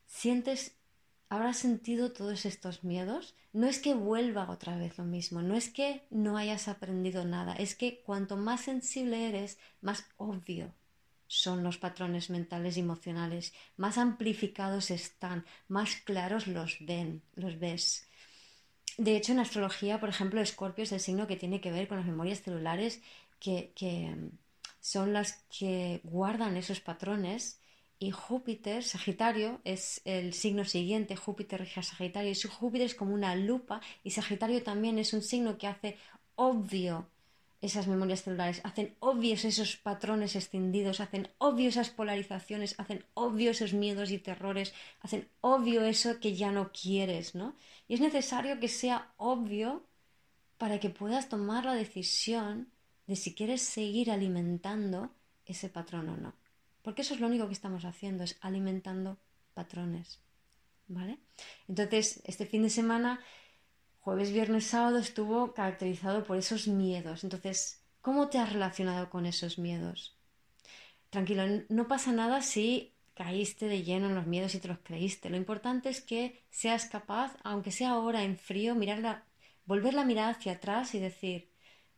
¿Sientes 0.07 0.77
habrás 1.31 1.59
sentido 1.59 2.13
todos 2.13 2.45
estos 2.45 2.85
miedos, 2.85 3.35
no 3.53 3.67
es 3.69 3.79
que 3.79 3.95
vuelva 3.95 4.51
otra 4.51 4.77
vez 4.77 4.99
lo 4.99 5.05
mismo, 5.05 5.41
no 5.41 5.55
es 5.55 5.71
que 5.71 6.03
no 6.11 6.37
hayas 6.37 6.69
aprendido 6.69 7.25
nada, 7.25 7.55
es 7.55 7.75
que 7.77 8.03
cuanto 8.03 8.37
más 8.37 8.63
sensible 8.63 9.29
eres, 9.29 9.57
más 9.81 10.05
obvio 10.17 10.75
son 11.29 11.63
los 11.63 11.79
patrones 11.79 12.29
mentales 12.29 12.77
y 12.77 12.81
emocionales, 12.81 13.55
más 13.77 13.97
amplificados 13.97 14.91
están, 14.91 15.47
más 15.69 15.95
claros 15.95 16.49
los 16.49 16.79
ven, 16.81 17.23
los 17.37 17.61
ves. 17.61 18.09
De 18.99 19.17
hecho, 19.17 19.31
en 19.31 19.39
astrología, 19.39 20.01
por 20.01 20.09
ejemplo, 20.09 20.41
Escorpio 20.41 20.83
es 20.83 20.91
el 20.91 20.99
signo 20.99 21.29
que 21.29 21.37
tiene 21.37 21.61
que 21.61 21.71
ver 21.71 21.87
con 21.87 21.99
las 21.99 22.07
memorias 22.07 22.43
celulares 22.43 23.01
que, 23.39 23.73
que 23.77 24.17
son 24.81 25.13
las 25.13 25.45
que 25.57 26.01
guardan 26.03 26.57
esos 26.57 26.81
patrones 26.81 27.60
y 28.01 28.11
Júpiter, 28.13 28.83
Sagitario, 28.83 29.61
es 29.63 30.01
el 30.07 30.33
signo 30.33 30.65
siguiente, 30.65 31.17
Júpiter 31.17 31.61
rige 31.61 31.81
a 31.81 31.83
Sagitario, 31.83 32.31
y 32.31 32.35
su 32.35 32.49
Júpiter 32.49 32.87
es 32.87 32.95
como 32.95 33.13
una 33.13 33.37
lupa, 33.37 33.83
y 34.03 34.11
Sagitario 34.11 34.63
también 34.63 34.99
es 34.99 35.13
un 35.13 35.23
signo 35.23 35.59
que 35.59 35.67
hace 35.67 35.99
obvio 36.35 37.11
esas 37.61 37.87
memorias 37.87 38.23
celulares, 38.23 38.63
hacen 38.65 38.97
obvios 39.01 39.45
esos 39.45 39.77
patrones 39.77 40.35
extendidos, 40.35 41.01
hacen 41.01 41.29
obvio 41.37 41.69
esas 41.69 41.91
polarizaciones, 41.91 42.75
hacen 42.81 43.05
obvio 43.13 43.51
esos 43.51 43.75
miedos 43.75 44.11
y 44.11 44.19
terrores, 44.19 44.73
hacen 45.03 45.29
obvio 45.43 45.85
eso 45.85 46.21
que 46.21 46.35
ya 46.35 46.53
no 46.53 46.73
quieres, 46.73 47.35
¿no? 47.35 47.55
Y 47.87 47.95
es 47.95 48.01
necesario 48.01 48.59
que 48.61 48.69
sea 48.69 49.13
obvio 49.19 49.85
para 50.57 50.81
que 50.81 50.89
puedas 50.89 51.29
tomar 51.29 51.67
la 51.67 51.75
decisión 51.75 52.71
de 53.07 53.17
si 53.17 53.35
quieres 53.35 53.61
seguir 53.61 54.11
alimentando 54.11 55.11
ese 55.45 55.69
patrón 55.69 56.09
o 56.09 56.17
no. 56.17 56.40
Porque 56.91 57.03
eso 57.03 57.15
es 57.15 57.21
lo 57.21 57.29
único 57.29 57.47
que 57.47 57.53
estamos 57.53 57.85
haciendo, 57.85 58.25
es 58.25 58.37
alimentando 58.41 59.17
patrones. 59.55 60.19
¿Vale? 60.89 61.21
Entonces, 61.69 62.21
este 62.25 62.47
fin 62.47 62.65
de 62.65 62.69
semana, 62.69 63.21
jueves, 64.01 64.33
viernes, 64.33 64.67
sábado, 64.67 64.99
estuvo 64.99 65.55
caracterizado 65.55 66.25
por 66.25 66.37
esos 66.37 66.67
miedos. 66.67 67.23
Entonces, 67.23 67.85
¿cómo 68.01 68.29
te 68.29 68.39
has 68.39 68.53
relacionado 68.53 69.09
con 69.09 69.25
esos 69.25 69.57
miedos? 69.57 70.17
Tranquilo, 71.11 71.45
no 71.69 71.87
pasa 71.87 72.11
nada 72.11 72.43
si 72.43 72.93
caíste 73.15 73.67
de 73.67 73.85
lleno 73.85 74.09
en 74.09 74.17
los 74.17 74.27
miedos 74.27 74.57
y 74.57 74.59
te 74.59 74.67
los 74.67 74.81
creíste. 74.81 75.31
Lo 75.31 75.37
importante 75.37 75.91
es 75.91 76.01
que 76.01 76.43
seas 76.51 76.87
capaz, 76.87 77.37
aunque 77.45 77.71
sea 77.71 77.91
ahora 77.91 78.25
en 78.25 78.37
frío, 78.37 78.75
mirarla, 78.75 79.27
volver 79.65 79.95
la 79.95 80.05
mirada 80.05 80.31
hacia 80.31 80.55
atrás 80.55 80.93
y 80.97 80.99
decir, 80.99 81.53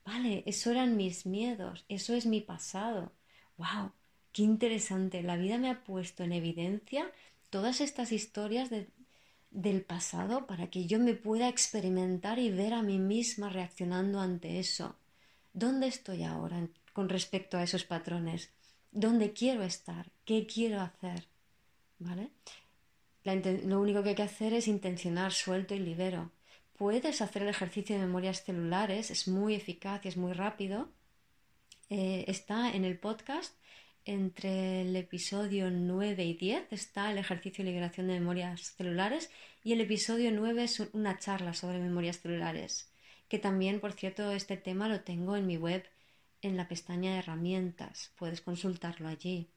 vale, 0.04 0.42
eso 0.44 0.70
eran 0.70 0.98
mis 0.98 1.24
miedos, 1.24 1.86
eso 1.88 2.12
es 2.12 2.26
mi 2.26 2.42
pasado. 2.42 3.10
¡Wow! 3.56 3.92
Qué 4.32 4.42
interesante. 4.42 5.22
La 5.22 5.36
vida 5.36 5.58
me 5.58 5.70
ha 5.70 5.84
puesto 5.84 6.24
en 6.24 6.32
evidencia 6.32 7.10
todas 7.50 7.80
estas 7.80 8.12
historias 8.12 8.70
del 9.50 9.82
pasado 9.82 10.46
para 10.46 10.68
que 10.68 10.86
yo 10.86 10.98
me 10.98 11.14
pueda 11.14 11.48
experimentar 11.48 12.38
y 12.38 12.50
ver 12.50 12.72
a 12.72 12.82
mí 12.82 12.98
misma 12.98 13.50
reaccionando 13.50 14.20
ante 14.20 14.58
eso. 14.58 14.96
¿Dónde 15.52 15.86
estoy 15.86 16.24
ahora 16.24 16.66
con 16.94 17.10
respecto 17.10 17.58
a 17.58 17.62
esos 17.62 17.84
patrones? 17.84 18.50
¿Dónde 18.90 19.34
quiero 19.34 19.62
estar? 19.62 20.10
¿Qué 20.24 20.46
quiero 20.46 20.80
hacer? 20.80 21.26
¿Vale? 21.98 22.30
lo 23.24 23.80
único 23.80 24.02
que 24.02 24.10
hay 24.10 24.14
que 24.16 24.22
hacer 24.22 24.52
es 24.52 24.66
intencionar, 24.66 25.32
suelto 25.32 25.74
y 25.74 25.78
libero. 25.78 26.32
Puedes 26.76 27.20
hacer 27.20 27.42
el 27.42 27.48
ejercicio 27.50 27.94
de 27.94 28.02
memorias 28.02 28.42
celulares, 28.42 29.12
es 29.12 29.28
muy 29.28 29.54
eficaz 29.54 30.04
y 30.04 30.08
es 30.08 30.16
muy 30.16 30.32
rápido. 30.32 30.88
Eh, 31.88 32.24
está 32.26 32.72
en 32.72 32.84
el 32.84 32.98
podcast 32.98 33.54
entre 34.04 34.82
el 34.82 34.96
episodio 34.96 35.70
9 35.70 36.24
y 36.24 36.34
10 36.34 36.72
está 36.72 37.10
el 37.10 37.18
ejercicio 37.18 37.64
de 37.64 37.70
liberación 37.70 38.08
de 38.08 38.14
memorias 38.18 38.74
celulares 38.76 39.30
y 39.62 39.72
el 39.72 39.80
episodio 39.80 40.30
9 40.32 40.64
es 40.64 40.80
una 40.92 41.18
charla 41.18 41.54
sobre 41.54 41.78
memorias 41.78 42.20
celulares, 42.20 42.90
que 43.28 43.38
también, 43.38 43.80
por 43.80 43.92
cierto, 43.92 44.30
este 44.32 44.56
tema 44.56 44.88
lo 44.88 45.02
tengo 45.02 45.36
en 45.36 45.46
mi 45.46 45.56
web 45.56 45.84
en 46.42 46.56
la 46.56 46.68
pestaña 46.68 47.12
de 47.12 47.18
herramientas, 47.18 48.12
puedes 48.16 48.40
consultarlo 48.40 49.08
allí. 49.08 49.48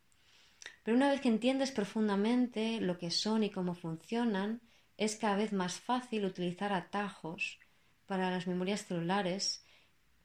Pero 0.83 0.95
una 0.95 1.09
vez 1.09 1.21
que 1.21 1.29
entiendes 1.29 1.71
profundamente 1.71 2.79
lo 2.79 2.97
que 2.97 3.09
son 3.09 3.43
y 3.43 3.49
cómo 3.49 3.73
funcionan, 3.73 4.61
es 4.97 5.15
cada 5.15 5.35
vez 5.35 5.51
más 5.51 5.79
fácil 5.79 6.25
utilizar 6.25 6.71
atajos 6.71 7.59
para 8.05 8.29
las 8.29 8.47
memorias 8.47 8.85
celulares, 8.85 9.65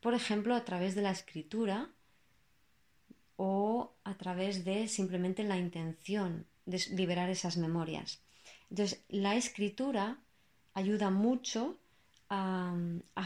por 0.01 0.15
ejemplo, 0.15 0.55
a 0.55 0.65
través 0.65 0.95
de 0.95 1.03
la 1.03 1.11
escritura, 1.11 1.91
o 3.43 3.95
a 4.05 4.19
través 4.19 4.67
de 4.67 4.87
simplemente 4.87 5.45
la 5.45 5.57
intención 5.57 6.45
de 6.67 6.79
liberar 6.91 7.31
esas 7.31 7.57
memorias. 7.57 8.21
Entonces, 8.69 9.03
la 9.09 9.35
escritura 9.35 10.19
ayuda 10.75 11.09
mucho 11.09 11.79
a, 12.29 12.77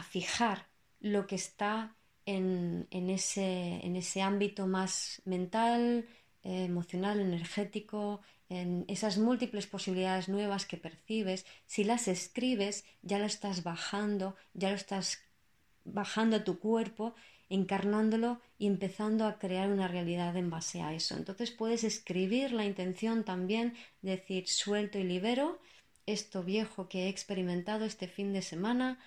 fijar 0.09 0.67
lo 1.01 1.27
que 1.27 1.35
está 1.35 1.97
en, 2.25 2.87
ese, 2.91 3.85
en, 3.85 3.97
ese, 3.97 4.21
ámbito 4.21 4.67
más 4.67 5.21
mental, 5.25 6.07
eh, 6.43 6.63
emocional, 6.63 7.19
energético, 7.19 8.21
en 8.47 8.85
esas 8.87 9.17
múltiples 9.17 9.67
posibilidades 9.67 10.29
nuevas 10.29 10.65
que 10.65 10.77
percibes, 10.77 11.45
si 11.65 11.83
las 11.83 12.07
escribes, 12.07 12.85
ya 13.01 13.19
lo 13.19 13.25
estás 13.25 13.63
bajando, 13.63 14.37
ya 14.53 14.69
lo 14.69 14.75
estás 14.77 15.25
bajando 15.85 16.37
a 16.37 16.43
tu 16.43 16.59
cuerpo, 16.59 17.15
encarnándolo 17.49 18.41
y 18.57 18.67
empezando 18.67 19.25
a 19.25 19.39
crear 19.39 19.71
una 19.71 19.87
realidad 19.87 20.35
en 20.35 20.49
base 20.49 20.81
a 20.81 20.93
eso. 20.93 21.15
Entonces 21.15 21.51
puedes 21.51 21.83
escribir 21.83 22.51
la 22.51 22.65
intención 22.65 23.23
también, 23.23 23.75
decir 24.01 24.47
suelto 24.47 24.99
y 24.99 25.03
libero 25.03 25.59
esto 26.05 26.43
viejo 26.43 26.87
que 26.87 27.05
he 27.05 27.09
experimentado 27.09 27.85
este 27.85 28.07
fin 28.07 28.33
de 28.33 28.41
semana, 28.41 28.99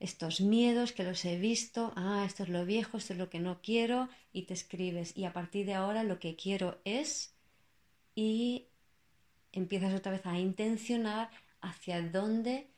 estos 0.00 0.40
miedos 0.40 0.92
que 0.92 1.02
los 1.02 1.24
he 1.24 1.38
visto, 1.38 1.92
ah, 1.96 2.24
esto 2.26 2.44
es 2.44 2.48
lo 2.48 2.64
viejo, 2.64 2.96
esto 2.96 3.12
es 3.12 3.18
lo 3.18 3.28
que 3.28 3.40
no 3.40 3.60
quiero, 3.60 4.08
y 4.32 4.42
te 4.42 4.54
escribes, 4.54 5.16
y 5.16 5.24
a 5.24 5.32
partir 5.32 5.66
de 5.66 5.74
ahora 5.74 6.04
lo 6.04 6.20
que 6.20 6.36
quiero 6.36 6.78
es, 6.84 7.34
y 8.14 8.66
empiezas 9.52 9.94
otra 9.94 10.12
vez 10.12 10.24
a 10.26 10.38
intencionar 10.38 11.30
hacia 11.60 12.00
dónde 12.02 12.68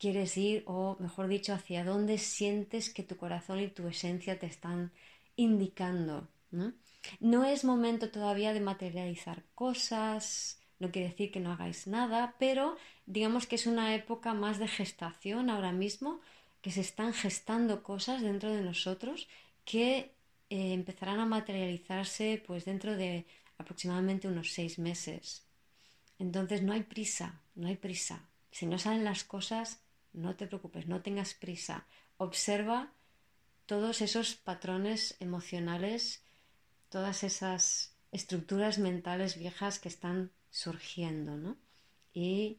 quieres 0.00 0.36
ir, 0.36 0.64
o 0.66 0.96
mejor 0.98 1.28
dicho, 1.28 1.52
hacia 1.52 1.84
dónde 1.84 2.18
sientes 2.18 2.92
que 2.92 3.04
tu 3.04 3.16
corazón 3.16 3.60
y 3.60 3.68
tu 3.68 3.86
esencia 3.86 4.38
te 4.38 4.46
están 4.46 4.90
indicando. 5.36 6.26
¿no? 6.50 7.44
es 7.44 7.64
momento 7.64 8.10
todavía 8.10 8.52
de 8.52 8.60
materializar 8.60 9.44
cosas, 9.54 10.58
no 10.80 10.90
quiere 10.90 11.10
decir 11.10 11.30
que 11.30 11.38
no 11.38 11.52
hagáis 11.52 11.86
nada, 11.86 12.34
pero 12.38 12.76
digamos 13.06 13.46
que 13.46 13.56
es 13.56 13.66
una 13.66 13.94
época 13.94 14.34
más 14.34 14.58
de 14.58 14.66
gestación 14.66 15.50
ahora 15.50 15.70
mismo, 15.70 16.20
que 16.62 16.72
se 16.72 16.80
están 16.80 17.12
gestando 17.12 17.82
cosas 17.82 18.22
dentro 18.22 18.52
de 18.52 18.62
nosotros 18.62 19.28
que 19.64 20.12
eh, 20.50 20.72
empezarán 20.72 21.20
a 21.20 21.26
materializarse 21.26 22.42
pues 22.46 22.64
dentro 22.64 22.96
de 22.96 23.26
aproximadamente 23.58 24.28
unos 24.28 24.52
seis 24.52 24.78
meses. 24.78 25.46
Entonces 26.18 26.62
no 26.62 26.72
hay 26.72 26.82
prisa, 26.82 27.40
no 27.54 27.68
hay 27.68 27.76
prisa. 27.76 28.28
Si 28.50 28.66
no 28.66 28.78
salen 28.78 29.04
las 29.04 29.24
cosas, 29.24 29.80
no 30.12 30.36
te 30.36 30.46
preocupes, 30.46 30.86
no 30.86 31.02
tengas 31.02 31.34
prisa. 31.34 31.86
Observa 32.16 32.92
todos 33.66 34.00
esos 34.00 34.34
patrones 34.34 35.16
emocionales, 35.20 36.22
todas 36.88 37.22
esas 37.22 37.94
estructuras 38.12 38.78
mentales 38.78 39.38
viejas 39.38 39.78
que 39.78 39.88
están 39.88 40.32
surgiendo, 40.50 41.36
¿no? 41.36 41.56
Y 42.12 42.58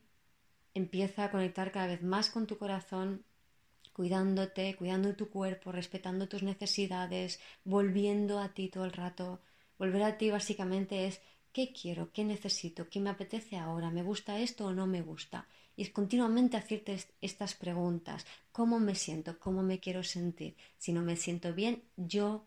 empieza 0.74 1.26
a 1.26 1.32
conectar 1.32 1.72
cada 1.72 1.88
vez 1.88 2.02
más 2.02 2.30
con 2.30 2.48
tu 2.48 2.58
corazón, 2.58 3.26
cuidándote, 3.94 4.76
cuidando 4.78 5.16
tu 5.16 5.30
cuerpo, 5.30 5.72
respetando 5.72 6.30
tus 6.30 6.44
necesidades, 6.44 7.40
volviendo 7.66 8.40
a 8.40 8.54
ti 8.54 8.70
todo 8.70 8.86
el 8.86 8.94
rato. 8.94 9.42
Volver 9.78 10.04
a 10.04 10.18
ti 10.18 10.30
básicamente 10.30 11.08
es 11.08 11.22
¿qué 11.54 11.74
quiero? 11.74 12.12
¿Qué 12.14 12.24
necesito? 12.24 12.90
¿Qué 12.90 13.00
me 13.00 13.10
apetece 13.10 13.58
ahora? 13.58 13.90
¿Me 13.92 14.04
gusta 14.04 14.40
esto 14.40 14.66
o 14.68 14.74
no 14.74 14.88
me 14.88 15.02
gusta? 15.02 15.48
Y 15.76 15.86
continuamente 15.88 16.58
hacerte 16.58 16.98
estas 17.22 17.56
preguntas. 17.56 18.26
¿Cómo 18.52 18.80
me 18.80 18.96
siento? 18.96 19.40
¿Cómo 19.40 19.64
me 19.64 19.80
quiero 19.80 20.04
sentir? 20.04 20.56
Si 20.78 20.94
no 20.94 21.02
me 21.02 21.16
siento 21.16 21.54
bien, 21.54 21.84
yo 21.98 22.46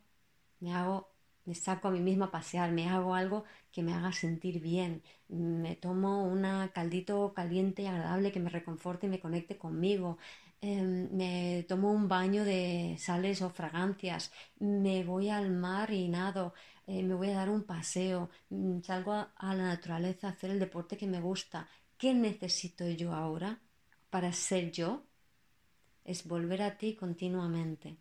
me 0.60 0.72
hago, 0.74 1.08
me 1.44 1.54
saco 1.54 1.88
a 1.88 1.90
mí 1.90 2.00
misma 2.00 2.26
a 2.26 2.30
pasear, 2.30 2.72
me 2.72 2.88
hago 2.88 3.14
algo 3.14 3.44
que 3.72 3.82
me 3.82 3.92
haga 3.92 4.12
sentir 4.12 4.60
bien. 4.60 5.02
Me 5.28 5.76
tomo 5.76 6.24
un 6.24 6.42
caldito 6.72 7.32
caliente 7.34 7.82
y 7.82 7.86
agradable 7.86 8.32
que 8.32 8.40
me 8.40 8.50
reconforte 8.50 9.06
y 9.06 9.10
me 9.10 9.20
conecte 9.20 9.58
conmigo. 9.58 10.18
Em, 10.64 11.10
me 11.12 11.64
tomo 11.68 11.92
un 11.92 12.08
baño 12.08 12.42
de 12.42 12.96
sales 12.98 13.42
o 13.42 13.50
fragancias, 13.50 14.32
me 14.60 15.04
voy 15.04 15.28
al 15.28 15.50
mar 15.50 15.90
y 15.90 16.08
nado, 16.08 16.54
eh, 16.86 17.02
me 17.02 17.14
voy 17.14 17.28
a 17.30 17.34
dar 17.34 17.50
un 17.50 17.64
paseo, 17.64 18.30
mm, 18.48 18.80
salgo 18.80 19.12
a, 19.12 19.34
a, 19.36 19.54
la 19.54 19.64
naturaleza 19.64 20.28
a 20.28 20.30
hacer 20.30 20.50
el 20.50 20.58
deporte 20.58 20.96
que 20.96 21.06
me 21.06 21.20
gusta. 21.20 21.68
¿Qué 21.98 22.14
necesito 22.14 22.88
yo 22.88 23.12
ahora 23.12 23.60
para 24.08 24.32
ser 24.32 24.72
yo? 24.72 25.02
Es 26.02 26.26
volver 26.26 26.62
a 26.62 26.78
ti 26.78 26.94
continuamente. 26.94 27.98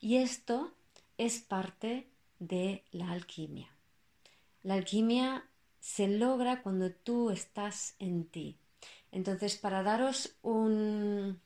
Y 0.00 0.16
esto 0.16 0.74
es 1.16 1.38
parte 1.38 2.08
de 2.40 2.82
la 2.90 3.12
alquimia. 3.12 3.68
La 4.64 4.74
alquimia 4.74 5.44
se 5.78 6.08
logra 6.08 6.62
cuando 6.62 6.90
tú 6.90 7.30
estás 7.30 7.94
en 8.00 8.24
ti. 8.24 8.58
Entonces, 9.12 9.56
para 9.56 9.84
daros 9.84 10.34
un, 10.42 11.40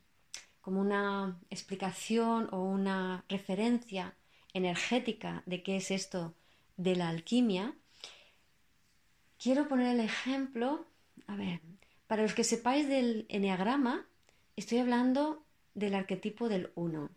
como 0.64 0.80
una 0.80 1.38
explicación 1.50 2.48
o 2.50 2.62
una 2.62 3.26
referencia 3.28 4.14
energética 4.54 5.42
de 5.44 5.62
qué 5.62 5.76
es 5.76 5.90
esto 5.90 6.34
de 6.78 6.96
la 6.96 7.10
alquimia, 7.10 7.76
quiero 9.38 9.68
poner 9.68 9.88
el 9.88 10.00
ejemplo, 10.00 10.86
a 11.26 11.36
ver, 11.36 11.60
para 12.06 12.22
los 12.22 12.32
que 12.32 12.44
sepáis 12.44 12.88
del 12.88 13.26
enneagrama, 13.28 14.06
estoy 14.56 14.78
hablando 14.78 15.44
del 15.74 15.94
arquetipo 15.94 16.48
del 16.48 16.72
1. 16.76 17.10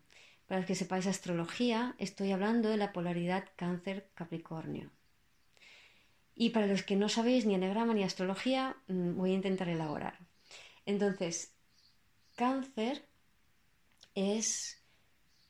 Para 0.45 0.59
los 0.59 0.67
que 0.67 0.75
sepáis 0.75 1.07
astrología, 1.07 1.95
estoy 1.99 2.33
hablando 2.33 2.67
de 2.67 2.77
la 2.77 2.91
polaridad 2.91 3.45
cáncer-capricornio. 3.55 4.91
Y 6.35 6.49
para 6.49 6.67
los 6.67 6.83
que 6.83 6.97
no 6.97 7.07
sabéis 7.07 7.45
ni 7.45 7.55
enneagrama 7.55 7.93
ni 7.93 8.03
astrología, 8.03 8.75
mm, 8.87 9.15
voy 9.15 9.31
a 9.31 9.35
intentar 9.35 9.69
elaborar. 9.69 10.19
Entonces, 10.85 11.53
cáncer 12.35 13.07
es 14.17 14.81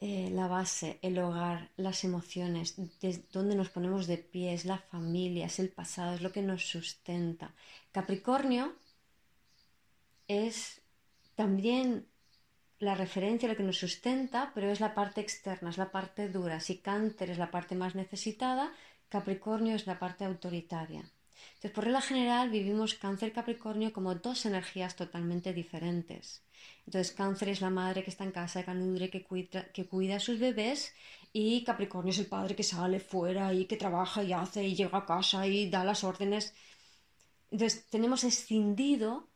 eh, 0.01 0.29
la 0.29 0.47
base, 0.47 0.99
el 1.01 1.17
hogar, 1.19 1.71
las 1.77 2.03
emociones, 2.03 2.75
desde 2.99 3.23
donde 3.31 3.55
nos 3.55 3.69
ponemos 3.69 4.07
de 4.07 4.17
pie, 4.17 4.53
es 4.53 4.65
la 4.65 4.77
familia, 4.77 5.45
es 5.45 5.59
el 5.59 5.69
pasado, 5.69 6.15
es 6.15 6.21
lo 6.21 6.33
que 6.33 6.41
nos 6.41 6.67
sustenta. 6.67 7.55
Capricornio 7.93 8.75
es 10.27 10.81
también 11.35 12.07
la 12.79 12.93
referencia, 12.93 13.47
lo 13.47 13.55
que 13.55 13.63
nos 13.63 13.77
sustenta, 13.77 14.51
pero 14.53 14.69
es 14.69 14.81
la 14.81 14.93
parte 14.93 15.21
externa, 15.21 15.69
es 15.69 15.77
la 15.77 15.91
parte 15.91 16.27
dura. 16.27 16.59
Si 16.59 16.79
Cáncer 16.79 17.29
es 17.31 17.37
la 17.37 17.51
parte 17.51 17.73
más 17.73 17.95
necesitada, 17.95 18.73
Capricornio 19.07 19.75
es 19.75 19.87
la 19.87 19.97
parte 19.97 20.25
autoritaria. 20.25 21.09
Entonces, 21.55 21.71
por 21.71 21.83
regla 21.83 22.01
general, 22.01 22.49
vivimos 22.49 22.93
Cáncer 22.95 23.31
Capricornio 23.33 23.93
como 23.93 24.15
dos 24.15 24.45
energías 24.45 24.95
totalmente 24.95 25.53
diferentes. 25.53 26.41
Entonces, 26.85 27.11
Cáncer 27.13 27.49
es 27.49 27.61
la 27.61 27.69
madre 27.69 28.03
que 28.03 28.09
está 28.09 28.23
en 28.23 28.31
casa, 28.31 28.63
canudre, 28.63 29.09
que 29.09 29.23
cuida, 29.23 29.65
que 29.71 29.85
cuida 29.85 30.15
a 30.17 30.19
sus 30.19 30.39
bebés, 30.39 30.93
y 31.33 31.63
Capricornio 31.63 32.11
es 32.11 32.19
el 32.19 32.27
padre 32.27 32.55
que 32.55 32.63
sale 32.63 32.99
fuera 32.99 33.53
y 33.53 33.65
que 33.65 33.77
trabaja 33.77 34.23
y 34.23 34.33
hace 34.33 34.63
y 34.63 34.75
llega 34.75 34.99
a 34.99 35.05
casa 35.05 35.45
y 35.47 35.69
da 35.69 35.83
las 35.83 36.03
órdenes. 36.03 36.53
Entonces, 37.51 37.85
tenemos 37.89 38.23
escindido 38.23 39.27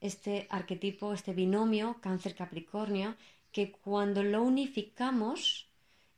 este 0.00 0.46
arquetipo, 0.50 1.12
este 1.12 1.34
binomio 1.34 1.96
Cáncer-Capricornio, 2.00 3.16
que 3.52 3.72
cuando 3.72 4.22
lo 4.22 4.42
unificamos 4.42 5.68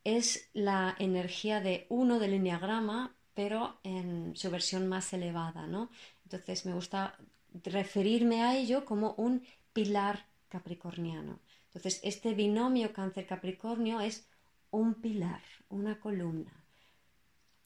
es 0.04 0.48
la 0.52 0.94
energía 0.98 1.60
de 1.60 1.86
uno 1.88 2.18
del 2.18 2.34
enneagrama 2.34 3.14
pero 3.34 3.78
en 3.82 4.36
su 4.36 4.50
versión 4.50 4.88
más 4.88 5.12
elevada, 5.12 5.66
¿no? 5.66 5.90
Entonces 6.24 6.66
me 6.66 6.74
gusta 6.74 7.16
referirme 7.64 8.42
a 8.42 8.56
ello 8.56 8.84
como 8.84 9.14
un 9.14 9.42
pilar 9.72 10.26
capricorniano. 10.48 11.38
Entonces, 11.66 12.00
este 12.02 12.34
binomio 12.34 12.92
cáncer-capricornio 12.92 14.00
es 14.00 14.26
un 14.70 14.94
pilar, 14.94 15.40
una 15.70 15.98
columna. 15.98 16.52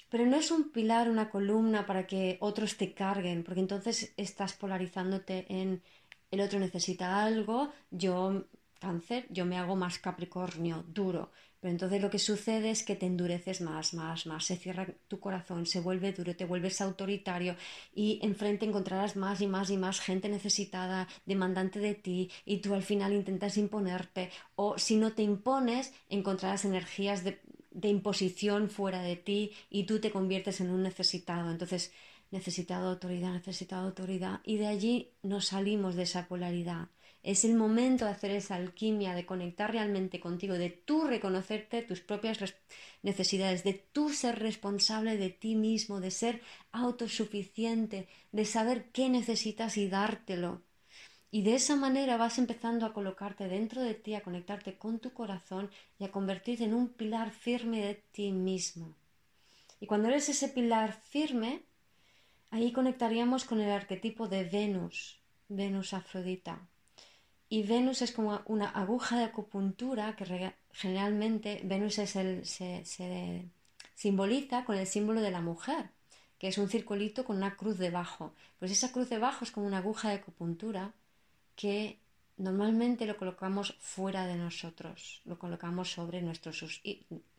Pero 0.08 0.26
no 0.26 0.36
es 0.36 0.52
un 0.52 0.70
pilar, 0.70 1.10
una 1.10 1.30
columna 1.30 1.86
para 1.86 2.06
que 2.06 2.36
otros 2.40 2.76
te 2.76 2.94
carguen, 2.94 3.42
porque 3.42 3.60
entonces 3.60 4.12
estás 4.16 4.52
polarizándote 4.52 5.46
en 5.48 5.82
el 6.30 6.40
otro 6.40 6.58
necesita 6.58 7.24
algo, 7.24 7.72
yo 7.90 8.44
cáncer, 8.78 9.26
yo 9.30 9.44
me 9.44 9.58
hago 9.58 9.74
más 9.74 9.98
capricornio, 9.98 10.84
duro. 10.88 11.32
Pero 11.66 11.74
entonces 11.74 12.00
lo 12.00 12.10
que 12.10 12.20
sucede 12.20 12.70
es 12.70 12.84
que 12.84 12.94
te 12.94 13.06
endureces 13.06 13.60
más, 13.60 13.92
más, 13.92 14.24
más, 14.24 14.44
se 14.44 14.56
cierra 14.56 14.86
tu 15.08 15.18
corazón, 15.18 15.66
se 15.66 15.80
vuelve 15.80 16.12
duro, 16.12 16.36
te 16.36 16.44
vuelves 16.44 16.80
autoritario 16.80 17.56
y 17.92 18.20
enfrente 18.22 18.64
encontrarás 18.64 19.16
más 19.16 19.40
y 19.40 19.48
más 19.48 19.68
y 19.70 19.76
más 19.76 19.98
gente 19.98 20.28
necesitada, 20.28 21.08
demandante 21.24 21.80
de 21.80 21.96
ti 21.96 22.30
y 22.44 22.58
tú 22.58 22.72
al 22.72 22.84
final 22.84 23.14
intentas 23.14 23.56
imponerte 23.56 24.30
o 24.54 24.78
si 24.78 24.94
no 24.94 25.10
te 25.14 25.24
impones 25.24 25.92
encontrarás 26.08 26.64
energías 26.64 27.24
de, 27.24 27.40
de 27.72 27.88
imposición 27.88 28.70
fuera 28.70 29.02
de 29.02 29.16
ti 29.16 29.50
y 29.68 29.86
tú 29.86 29.98
te 29.98 30.12
conviertes 30.12 30.60
en 30.60 30.70
un 30.70 30.84
necesitado. 30.84 31.50
Entonces, 31.50 31.92
necesitado 32.30 32.90
autoridad, 32.90 33.32
necesitado 33.32 33.88
autoridad 33.88 34.38
y 34.44 34.58
de 34.58 34.68
allí 34.68 35.10
nos 35.24 35.46
salimos 35.46 35.96
de 35.96 36.04
esa 36.04 36.28
polaridad 36.28 36.90
es 37.26 37.44
el 37.44 37.54
momento 37.54 38.04
de 38.04 38.12
hacer 38.12 38.30
esa 38.30 38.54
alquimia, 38.54 39.14
de 39.14 39.26
conectar 39.26 39.70
realmente 39.72 40.20
contigo, 40.20 40.54
de 40.54 40.70
tú 40.70 41.04
reconocerte 41.04 41.82
tus 41.82 42.00
propias 42.00 42.38
necesidades, 43.02 43.64
de 43.64 43.74
tú 43.74 44.10
ser 44.10 44.38
responsable 44.38 45.16
de 45.16 45.30
ti 45.30 45.54
mismo, 45.54 46.00
de 46.00 46.10
ser 46.10 46.40
autosuficiente, 46.72 48.08
de 48.32 48.44
saber 48.44 48.86
qué 48.92 49.08
necesitas 49.08 49.76
y 49.76 49.88
dártelo. 49.88 50.62
Y 51.30 51.42
de 51.42 51.56
esa 51.56 51.76
manera 51.76 52.16
vas 52.16 52.38
empezando 52.38 52.86
a 52.86 52.92
colocarte 52.92 53.48
dentro 53.48 53.82
de 53.82 53.94
ti, 53.94 54.14
a 54.14 54.22
conectarte 54.22 54.78
con 54.78 55.00
tu 55.00 55.12
corazón 55.12 55.70
y 55.98 56.04
a 56.04 56.12
convertirte 56.12 56.64
en 56.64 56.74
un 56.74 56.88
pilar 56.88 57.30
firme 57.30 57.84
de 57.84 57.94
ti 58.12 58.32
mismo. 58.32 58.94
Y 59.80 59.86
cuando 59.86 60.08
eres 60.08 60.28
ese 60.28 60.48
pilar 60.48 60.92
firme, 60.92 61.62
Ahí 62.50 62.72
conectaríamos 62.72 63.44
con 63.44 63.60
el 63.60 63.70
arquetipo 63.70 64.28
de 64.28 64.44
Venus, 64.44 65.20
Venus 65.48 65.92
Afrodita. 65.92 66.68
Y 67.48 67.62
Venus 67.62 68.02
es 68.02 68.12
como 68.12 68.40
una 68.46 68.68
aguja 68.70 69.18
de 69.18 69.24
acupuntura 69.24 70.16
que 70.16 70.52
generalmente 70.72 71.60
Venus 71.64 71.98
es 71.98 72.16
el, 72.16 72.44
se, 72.44 72.82
simboliza 73.94 74.64
con 74.64 74.76
el 74.76 74.86
símbolo 74.86 75.20
de 75.20 75.30
la 75.30 75.40
mujer, 75.40 75.90
que 76.38 76.48
es 76.48 76.58
un 76.58 76.68
circulito 76.68 77.24
con 77.24 77.36
una 77.36 77.56
cruz 77.56 77.78
debajo. 77.78 78.32
Pues 78.58 78.72
esa 78.72 78.90
cruz 78.90 79.08
debajo 79.08 79.44
es 79.44 79.52
como 79.52 79.66
una 79.66 79.78
aguja 79.78 80.08
de 80.08 80.16
acupuntura 80.16 80.92
que 81.54 81.98
normalmente 82.36 83.06
lo 83.06 83.16
colocamos 83.16 83.76
fuera 83.80 84.26
de 84.26 84.36
nosotros, 84.36 85.22
lo 85.24 85.38
colocamos 85.38 85.90
sobre 85.90 86.20
nuestros 86.22 86.82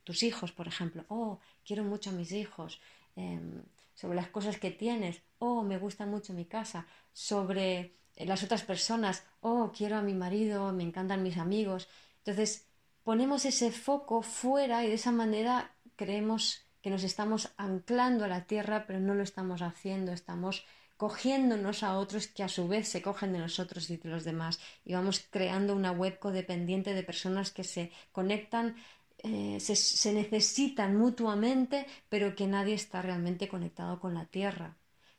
tus 0.03 0.23
hijos, 0.23 0.53
por 0.53 0.69
ejemplo. 0.69 1.03
Oh, 1.09 1.39
quiero 1.65 1.83
mucho 1.83 2.11
a 2.11 2.13
mis 2.13 2.31
hijos. 2.31 2.79
Em, 3.17 3.61
sobre 3.93 4.15
las 4.15 4.29
cosas 4.29 4.57
que 4.57 4.71
tienes. 4.71 5.21
Oh, 5.39 5.63
me 5.63 5.77
gusta 5.77 6.05
mucho 6.05 6.33
mi 6.33 6.45
casa. 6.45 6.87
Sobre 7.11 7.91
las 8.25 8.43
otras 8.43 8.63
personas. 8.63 9.23
Oh, 9.41 9.71
quiero 9.75 9.97
a 9.97 10.01
mi 10.01 10.13
marido, 10.13 10.71
me 10.73 10.83
encantan 10.83 11.23
mis 11.23 11.37
amigos. 11.37 11.87
Entonces, 12.19 12.67
ponemos 13.03 13.45
ese 13.45 13.71
foco 13.71 14.21
fuera 14.21 14.83
y 14.83 14.87
de 14.87 14.95
esa 14.95 15.11
manera 15.11 15.71
creemos 15.95 16.65
que 16.81 16.89
nos 16.89 17.03
estamos 17.03 17.53
anclando 17.57 18.25
a 18.25 18.27
la 18.27 18.45
tierra, 18.45 18.85
pero 18.87 18.99
no 18.99 19.13
lo 19.13 19.23
estamos 19.23 19.61
haciendo, 19.61 20.11
estamos 20.11 20.65
cogiéndonos 20.97 21.83
a 21.83 21.97
otros 21.97 22.27
que 22.27 22.43
a 22.43 22.49
su 22.49 22.67
vez 22.67 22.87
se 22.87 23.01
cogen 23.01 23.31
de 23.31 23.39
nosotros 23.39 23.89
y 23.89 23.97
de 23.97 24.09
los 24.09 24.23
demás 24.23 24.59
y 24.83 24.93
vamos 24.93 25.25
creando 25.29 25.75
una 25.75 25.91
web 25.91 26.17
codependiente 26.17 26.93
de 26.93 27.03
personas 27.03 27.51
que 27.51 27.63
se 27.63 27.91
conectan, 28.11 28.75
eh, 29.19 29.59
se, 29.59 30.13
necesitan 30.13 30.95
mutuamente, 30.97 31.85
pero 32.09 32.35
que 32.35 32.47
nadie 32.47 32.73
está 32.73 33.01
realmente 33.01 33.47
conectado 33.47 33.99
con 33.99 34.13
la 34.15 34.25
tierra. 34.25 34.75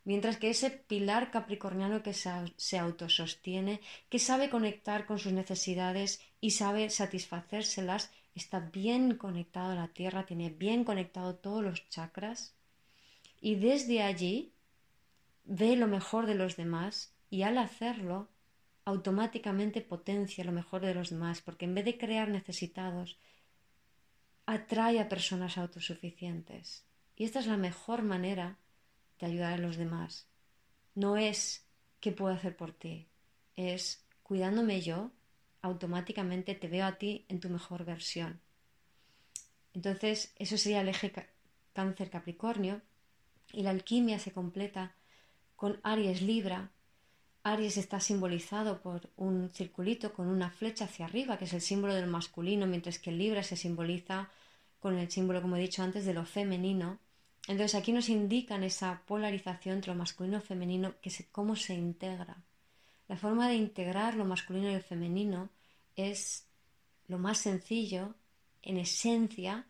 Mientras 0.09 0.37
que 0.37 0.49
ese 0.49 0.71
pilar 0.71 1.29
capricorniano 1.29 2.01
que 2.01 2.15
se, 2.15 2.79
autosostiene, 2.79 3.79
que 4.09 4.17
sabe 4.17 4.49
conectar 4.49 5.05
con 5.05 5.19
sus 5.19 5.33
necesidades 5.33 6.19
y 6.41 6.49
sabe 6.49 6.89
satisfacérselas, 6.89 8.11
está 8.33 8.59
bien 8.59 9.17
conectado 9.17 9.73
a 9.73 9.75
la 9.75 9.89
tierra, 9.89 10.25
tiene 10.25 10.49
bien 10.49 10.83
conectado 10.83 11.35
todos 11.35 11.63
los 11.63 11.87
chakras 11.89 12.55
y 13.39 13.53
desde 13.57 14.01
allí 14.01 14.51
ve 15.43 15.75
lo 15.75 15.85
mejor 15.85 16.25
de 16.25 16.33
los 16.33 16.57
demás 16.57 17.13
y 17.29 17.43
al 17.43 17.59
hacerlo 17.59 18.29
automáticamente 18.85 19.81
potencia 19.81 20.43
lo 20.43 20.51
mejor 20.51 20.81
de 20.81 20.95
los 20.95 21.11
demás, 21.11 21.43
porque 21.43 21.65
en 21.65 21.75
vez 21.75 21.85
de 21.85 21.99
crear 21.99 22.29
necesitados, 22.29 23.19
atrae 24.47 24.99
a 24.99 25.07
personas 25.07 25.59
autosuficientes. 25.59 26.83
Y 27.15 27.25
esta 27.25 27.37
es 27.37 27.45
la 27.45 27.57
mejor 27.57 28.01
manera 28.01 28.57
de 29.19 29.27
ayudar 29.27 29.53
a 29.53 29.57
los 29.57 29.77
demás. 29.77 30.27
No 30.95 31.17
es 31.17 31.65
qué 31.99 32.11
puedo 32.11 32.33
hacer 32.33 32.55
por 32.55 32.73
ti, 32.73 33.07
es 33.55 34.05
cuidándome 34.23 34.81
yo, 34.81 35.11
automáticamente 35.61 36.55
te 36.55 36.67
veo 36.67 36.85
a 36.85 36.97
ti 36.97 37.25
en 37.27 37.39
tu 37.39 37.49
mejor 37.49 37.85
versión. 37.85 38.39
Entonces, 39.73 40.33
eso 40.37 40.57
sería 40.57 40.81
el 40.81 40.89
eje 40.89 41.11
cáncer 41.73 42.09
Capricornio 42.09 42.81
y 43.51 43.63
la 43.63 43.71
alquimia 43.71 44.19
se 44.19 44.31
completa 44.31 44.93
con 45.55 45.79
Aries 45.83 46.21
Libra. 46.21 46.71
Aries 47.43 47.77
está 47.77 47.99
simbolizado 47.99 48.81
por 48.81 49.09
un 49.17 49.49
circulito 49.49 50.13
con 50.13 50.27
una 50.27 50.49
flecha 50.49 50.85
hacia 50.85 51.05
arriba, 51.05 51.37
que 51.37 51.45
es 51.45 51.53
el 51.53 51.61
símbolo 51.61 51.93
del 51.93 52.07
masculino, 52.07 52.65
mientras 52.67 52.99
que 52.99 53.11
Libra 53.11 53.43
se 53.43 53.55
simboliza 53.55 54.29
con 54.79 54.97
el 54.97 55.09
símbolo, 55.11 55.41
como 55.41 55.57
he 55.57 55.61
dicho 55.61 55.83
antes, 55.83 56.05
de 56.05 56.13
lo 56.13 56.25
femenino. 56.25 56.99
Entonces 57.47 57.75
aquí 57.75 57.91
nos 57.91 58.09
indican 58.09 58.63
esa 58.63 59.01
polarización 59.07 59.75
entre 59.75 59.93
lo 59.93 59.97
masculino 59.97 60.37
y 60.37 60.39
lo 60.39 60.45
femenino, 60.45 60.93
que 61.01 61.09
es 61.09 61.25
cómo 61.31 61.55
se 61.55 61.73
integra. 61.73 62.37
La 63.07 63.17
forma 63.17 63.49
de 63.49 63.55
integrar 63.55 64.15
lo 64.15 64.25
masculino 64.25 64.69
y 64.69 64.75
lo 64.75 64.81
femenino 64.81 65.49
es 65.95 66.45
lo 67.07 67.17
más 67.17 67.39
sencillo, 67.39 68.13
en 68.61 68.77
esencia, 68.77 69.65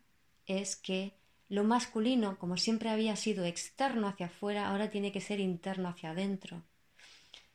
es 0.46 0.76
que 0.76 1.14
lo 1.48 1.64
masculino, 1.64 2.38
como 2.38 2.58
siempre 2.58 2.90
había 2.90 3.16
sido 3.16 3.46
externo 3.46 4.08
hacia 4.08 4.28
afuera, 4.28 4.68
ahora 4.68 4.90
tiene 4.90 5.12
que 5.12 5.22
ser 5.22 5.40
interno 5.40 5.90
hacia 5.90 6.12
adentro. 6.12 6.64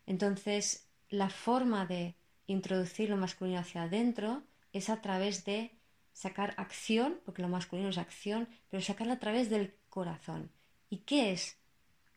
Entonces, 0.07 0.89
la 1.11 1.29
forma 1.29 1.87
de 1.87 2.15
introducir 2.47 3.11
lo 3.11 3.17
masculino 3.17 3.59
hacia 3.59 3.85
adentro 3.85 4.43
es 4.73 4.89
a 4.91 5.01
través 5.01 5.45
de 5.45 5.71
sacar 6.13 6.55
acción, 6.57 7.21
porque 7.25 7.43
lo 7.43 7.49
masculino 7.49 7.89
es 7.89 7.99
acción, 7.99 8.49
pero 8.71 8.83
sacarla 8.83 9.15
a 9.15 9.21
través 9.21 9.51
del 9.51 9.75
corazón. 9.95 10.51
¿Y 10.91 10.99
qué 10.99 11.31
es 11.31 11.57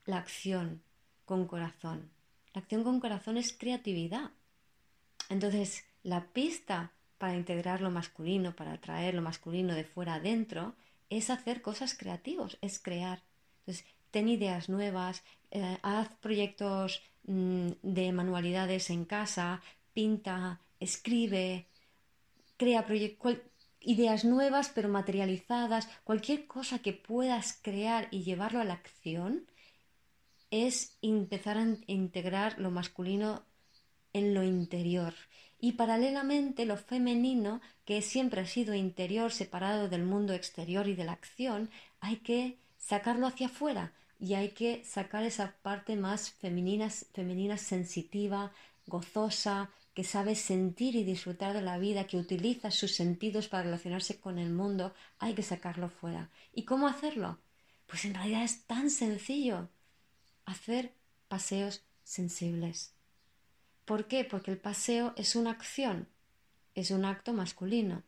la 0.05 0.17
acción 0.17 0.81
con 1.25 1.45
corazón? 1.45 2.09
La 2.53 2.61
acción 2.61 2.83
con 2.83 2.99
corazón 2.99 3.37
es 3.37 3.53
creatividad. 3.53 4.31
Entonces, 5.29 5.85
la 6.01 6.25
pista 6.25 6.91
para 7.19 7.35
integrar 7.35 7.81
lo 7.81 7.91
masculino, 7.91 8.55
para 8.55 8.73
atraer 8.73 9.13
lo 9.13 9.21
masculino 9.21 9.75
de 9.75 9.83
fuera 9.83 10.15
adentro, 10.15 10.73
es 11.09 11.29
hacer 11.29 11.61
cosas 11.61 11.93
creativas, 11.93 12.57
es 12.61 12.79
crear. 12.79 13.21
Entonces, 13.59 13.85
ten 14.09 14.27
ideas 14.27 14.69
nuevas, 14.69 15.23
eh, 15.51 15.77
haz 15.83 16.09
proyectos 16.19 17.03
mm, 17.27 17.69
de 17.83 18.11
manualidades 18.11 18.89
en 18.89 19.05
casa, 19.05 19.61
pinta, 19.93 20.59
escribe, 20.79 21.67
crea 22.57 22.85
ideas 23.88 24.26
nuevas 24.26 24.69
pero 24.76 24.89
materializadas, 24.89 25.88
cualquier 26.04 26.45
cosa 26.45 26.80
que 26.80 26.91
puedas 26.91 27.58
crear 27.62 28.10
y 28.12 28.23
llevarlo 28.23 28.60
a 28.60 28.65
la 28.65 28.73
acción 28.73 29.45
es 30.52 30.97
empezar 31.02 31.58
a 31.58 31.65
integrar 31.88 32.60
lo 32.60 32.69
masculino 32.69 33.43
en 34.12 34.34
lo 34.34 34.43
interior. 34.43 35.13
Y 35.60 35.71
paralelamente 35.73 36.65
lo 36.65 36.76
femenino, 36.76 37.62
que 37.86 38.02
siempre 38.02 38.41
ha 38.41 38.45
sido 38.45 38.76
interior, 38.76 39.32
separado 39.32 39.88
del 39.88 40.04
mundo 40.04 40.34
exterior 40.34 40.88
y 40.89 40.95
de 40.95 41.06
la 41.06 41.13
acción, 41.13 41.69
hay 42.02 42.17
que 42.17 42.58
sacarlo 42.78 43.26
hacia 43.26 43.47
afuera 43.47 43.93
y 44.19 44.34
hay 44.34 44.50
que 44.50 44.84
sacar 44.84 45.23
esa 45.23 45.56
parte 45.62 45.95
más 45.95 46.32
femenina, 46.32 46.89
femenina 46.89 47.58
sensitiva, 47.58 48.52
gozosa, 48.86 49.71
que 49.97 50.03
sabe 50.03 50.36
sentir 50.36 50.95
y 50.95 51.03
disfrutar 51.03 51.55
de 51.55 51.63
la 51.63 51.79
vida, 51.79 52.05
que 52.05 52.17
utiliza 52.17 52.69
sus 52.69 52.93
sentidos 52.93 53.47
para 53.47 53.63
relacionarse 53.63 54.19
con 54.19 54.38
el 54.38 54.51
mundo, 54.51 54.93
hay 55.17 55.33
que 55.33 55.41
sacarlo 55.41 55.89
fuera. 55.89 56.29
¿Y 56.53 56.65
cómo 56.65 56.88
hacerlo? 56.88 57.39
Pues 57.88 58.05
en 58.05 58.13
realidad 58.13 58.43
es 58.43 58.62
tan 58.65 58.91
sencillo. 58.91 59.69
Hacer 60.45 60.93
paseos 61.27 61.81
sensibles. 62.03 62.93
¿Por 63.86 64.05
qué? 64.05 64.23
Porque 64.23 64.51
el 64.51 64.60
paseo 64.60 65.15
es 65.17 65.36
una 65.36 65.49
acción, 65.49 66.07
es 66.75 66.91
un 66.91 67.03
acto 67.03 67.33
masculino. 67.33 68.03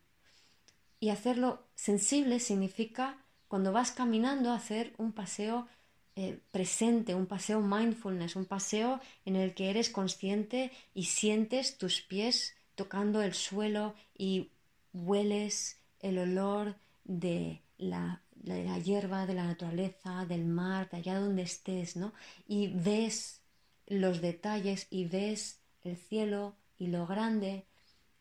Y 1.00 1.10
hacerlo 1.10 1.66
sensible 1.74 2.40
significa 2.40 3.18
cuando 3.48 3.72
vas 3.72 3.92
caminando 3.92 4.54
hacer 4.54 4.94
un 5.00 5.12
paseo 5.12 5.68
eh, 6.16 6.40
presente, 6.52 7.16
un 7.16 7.28
paseo 7.28 7.62
mindfulness, 7.62 8.36
un 8.36 8.46
paseo 8.46 9.00
en 9.26 9.36
el 9.36 9.54
que 9.54 9.70
eres 9.70 9.90
consciente 9.90 10.72
y 10.94 11.06
sientes 11.06 11.78
tus 11.78 12.02
pies 12.02 12.56
tocando 12.76 13.22
el 13.22 13.34
suelo 13.34 13.94
y 14.18 14.50
hueles 14.94 15.80
el 16.00 16.18
olor 16.18 16.76
de 17.04 17.62
la, 17.78 18.22
de 18.36 18.64
la 18.64 18.80
hierba, 18.80 19.26
de 19.26 19.34
la 19.34 19.46
naturaleza, 19.46 20.26
del 20.26 20.46
mar, 20.46 20.90
de 20.90 20.98
allá 20.98 21.20
donde 21.20 21.44
estés, 21.44 21.96
¿no? 21.96 22.14
Y 22.48 22.68
ves 22.68 23.42
los 23.88 24.22
detalles 24.22 24.88
y 24.90 25.06
ves 25.06 25.60
el 25.84 25.98
cielo 25.98 26.56
y 26.78 26.88
lo 26.88 27.06
grande 27.08 27.66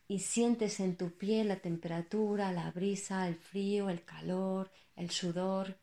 y 0.07 0.19
sientes 0.19 0.79
en 0.79 0.97
tu 0.97 1.11
piel 1.11 1.49
la 1.49 1.57
temperatura, 1.57 2.51
la 2.51 2.71
brisa, 2.71 3.27
el 3.27 3.35
frío, 3.35 3.89
el 3.89 4.03
calor, 4.03 4.71
el 4.95 5.11
sudor 5.11 5.77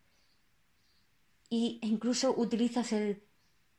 y 1.48 1.78
incluso 1.82 2.34
utilizas 2.36 2.92
el, 2.92 3.22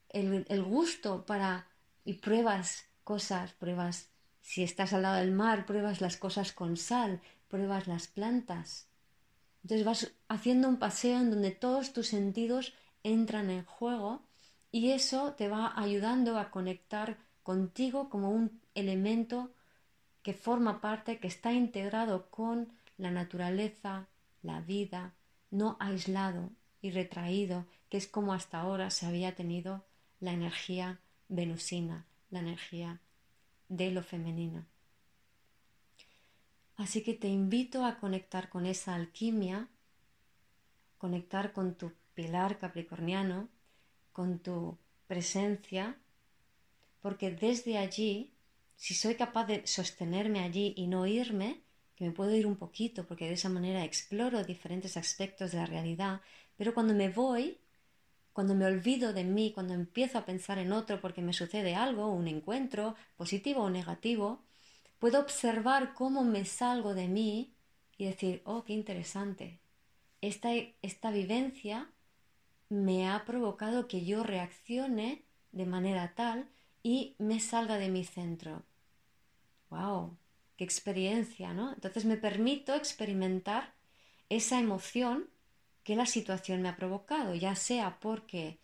el, 0.10 0.64
gusto 0.64 1.26
para 1.26 1.68
y 2.06 2.14
pruebas 2.14 2.86
cosas, 3.04 3.54
pruebas 3.54 4.10
si 4.42 4.64
estás 4.64 4.94
al 4.94 5.02
lado 5.02 5.18
del 5.18 5.32
mar, 5.32 5.66
pruebas 5.66 6.00
las 6.00 6.16
cosas 6.18 6.54
con 6.54 6.78
sal, 6.78 7.22
pruebas 7.50 7.88
las 7.88 8.08
plantas. 8.08 8.88
Entonces 9.64 9.86
vas 9.86 10.12
haciendo 10.30 10.70
un 10.70 10.78
paseo 10.78 11.20
en 11.20 11.30
donde 11.30 11.52
todos 11.52 11.92
tus 11.92 12.08
sentidos 12.08 12.74
entran 13.04 13.50
en 13.50 13.66
juego 13.66 14.24
y 14.72 14.92
eso 14.92 15.34
te 15.34 15.50
va 15.50 15.74
ayudando 15.76 16.40
a 16.40 16.52
conectar 16.52 17.18
contigo 17.44 18.10
como 18.10 18.32
un 18.32 18.62
elemento 18.76 19.52
que 20.22 20.34
forma 20.34 20.80
parte, 20.80 21.20
que 21.20 21.28
está 21.28 21.52
integrado 21.52 22.30
con 22.30 22.72
la 22.98 23.12
naturaleza, 23.12 24.08
la 24.42 24.62
vida, 24.62 25.14
no 25.52 25.78
aislado 25.80 26.52
y 26.82 26.92
retraído, 26.92 27.66
que 27.90 27.98
es 27.98 28.08
como 28.08 28.34
hasta 28.34 28.60
ahora 28.60 28.90
se 28.90 29.06
había 29.06 29.36
tenido 29.36 29.86
la 30.20 30.34
energía 30.34 31.00
venusina, 31.30 32.06
la 32.30 32.40
energía 32.40 33.00
de 33.70 33.92
lo 33.92 34.04
femenino. 34.04 34.66
Así 36.76 37.04
que 37.04 37.14
te 37.14 37.28
invito 37.28 37.86
a 37.86 37.98
conectar 37.98 38.50
con 38.50 38.66
esa 38.66 38.96
alquimia, 38.96 39.68
conectar 40.98 41.52
con 41.52 41.76
tu 41.76 41.92
pilar 42.14 42.60
capricorniano, 42.60 43.50
con 44.14 44.40
tu 44.40 44.78
presencia, 45.08 45.98
porque 47.02 47.32
desde 47.32 47.78
allí, 47.78 48.32
si 48.76 48.94
soy 48.94 49.16
capaz 49.16 49.46
de 49.46 49.66
sostenerme 49.66 50.42
allí 50.42 50.74
y 50.76 50.88
no 50.88 51.08
irme, 51.08 51.62
que 51.96 52.06
me 52.06 52.12
puedo 52.12 52.36
ir 52.36 52.46
un 52.46 52.58
poquito, 52.58 53.08
porque 53.08 53.26
de 53.26 53.34
esa 53.34 53.50
manera 53.50 53.84
exploro 53.84 54.44
diferentes 54.44 54.98
aspectos 54.98 55.52
de 55.52 55.58
la 55.58 55.66
realidad, 55.66 56.22
pero 56.58 56.74
cuando 56.74 56.94
me 56.94 57.10
voy, 57.10 57.60
cuando 58.34 58.56
me 58.56 58.66
olvido 58.66 59.14
de 59.14 59.24
mí, 59.24 59.52
cuando 59.54 59.74
empiezo 59.74 60.18
a 60.18 60.26
pensar 60.26 60.60
en 60.60 60.72
otro 60.72 61.00
porque 61.02 61.22
me 61.22 61.34
sucede 61.34 61.76
algo, 61.76 62.08
un 62.12 62.28
encuentro, 62.28 62.96
positivo 63.16 63.64
o 63.64 63.70
negativo, 63.70 64.44
puedo 65.00 65.20
observar 65.20 65.94
cómo 65.94 66.24
me 66.24 66.46
salgo 66.46 66.94
de 66.94 67.08
mí 67.08 67.54
y 67.98 68.06
decir, 68.06 68.42
oh, 68.46 68.64
qué 68.64 68.74
interesante. 68.74 69.60
Esta, 70.22 70.50
esta 70.82 71.12
vivencia 71.12 71.90
me 72.70 73.10
ha 73.10 73.26
provocado 73.26 73.88
que 73.88 74.06
yo 74.06 74.24
reaccione 74.24 75.24
de 75.52 75.66
manera 75.66 76.14
tal 76.16 76.50
y 76.84 77.16
me 77.18 77.40
salga 77.40 77.78
de 77.78 77.90
mi 77.90 78.04
centro. 78.04 78.64
¡Wow! 79.70 80.18
¡Qué 80.58 80.64
experiencia, 80.64 81.54
¿no? 81.54 81.74
Entonces 81.74 82.06
me 82.06 82.18
permito 82.18 82.74
experimentar 82.76 83.74
esa 84.30 84.60
emoción 84.60 85.30
que 85.88 85.96
la 85.96 86.06
situación 86.06 86.62
me 86.62 86.68
ha 86.68 86.76
provocado, 86.76 87.34
ya 87.34 87.56
sea 87.56 87.98
porque 88.02 88.58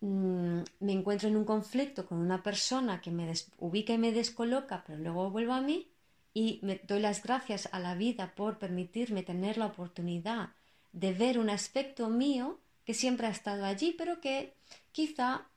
mm, 0.00 0.60
me 0.80 0.92
encuentro 0.92 1.28
en 1.28 1.36
un 1.36 1.44
conflicto 1.44 2.06
con 2.06 2.16
una 2.16 2.42
persona 2.42 3.02
que 3.02 3.10
me 3.10 3.30
ubica 3.58 3.92
y 3.92 3.98
me 3.98 4.10
descoloca, 4.10 4.82
pero 4.86 4.98
luego 4.98 5.30
vuelvo 5.30 5.52
a 5.52 5.60
mí 5.60 5.90
y 6.32 6.58
me 6.62 6.80
doy 6.88 7.00
las 7.00 7.22
gracias 7.22 7.68
a 7.72 7.78
la 7.78 7.94
vida 7.94 8.32
por 8.34 8.58
permitirme 8.58 9.22
tener 9.22 9.58
la 9.58 9.66
oportunidad 9.66 10.48
de 10.92 11.12
ver 11.12 11.38
un 11.38 11.50
aspecto 11.50 12.08
mío 12.08 12.58
que 12.86 12.94
siempre 12.94 13.26
ha 13.26 13.36
estado 13.38 13.66
allí, 13.66 13.94
pero 13.98 14.22
que 14.22 14.54
quizá 14.92 15.48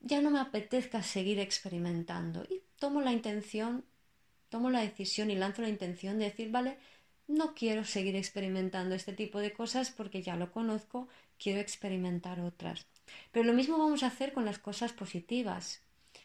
ya 0.00 0.22
no 0.22 0.30
me 0.30 0.40
apetezca 0.40 1.02
seguir 1.02 1.40
experimentando. 1.40 2.44
Y 2.48 2.62
tomo 2.78 3.02
la 3.02 3.12
intención, 3.12 3.84
tomo 4.48 4.70
la 4.70 4.80
decisión 4.80 5.30
y 5.30 5.34
lanzo 5.34 5.60
la 5.60 5.68
intención 5.68 6.18
de 6.18 6.24
decir, 6.24 6.50
vale, 6.50 6.78
no 7.28 7.54
quiero 7.54 7.84
seguir 7.84 8.16
experimentando 8.16 8.94
este 8.94 9.12
tipo 9.12 9.38
de 9.38 9.52
cosas 9.52 9.90
porque 9.90 10.22
ya 10.22 10.36
lo 10.36 10.50
conozco, 10.50 11.08
quiero 11.38 11.60
experimentar 11.60 12.40
otras. 12.40 12.86
Pero 13.30 13.44
lo 13.44 13.52
mismo 13.52 13.78
vamos 13.78 14.02
a 14.02 14.08
hacer 14.08 14.32
con 14.32 14.44
las 14.44 14.58
cosas 14.58 14.92
positivas. 14.92 15.82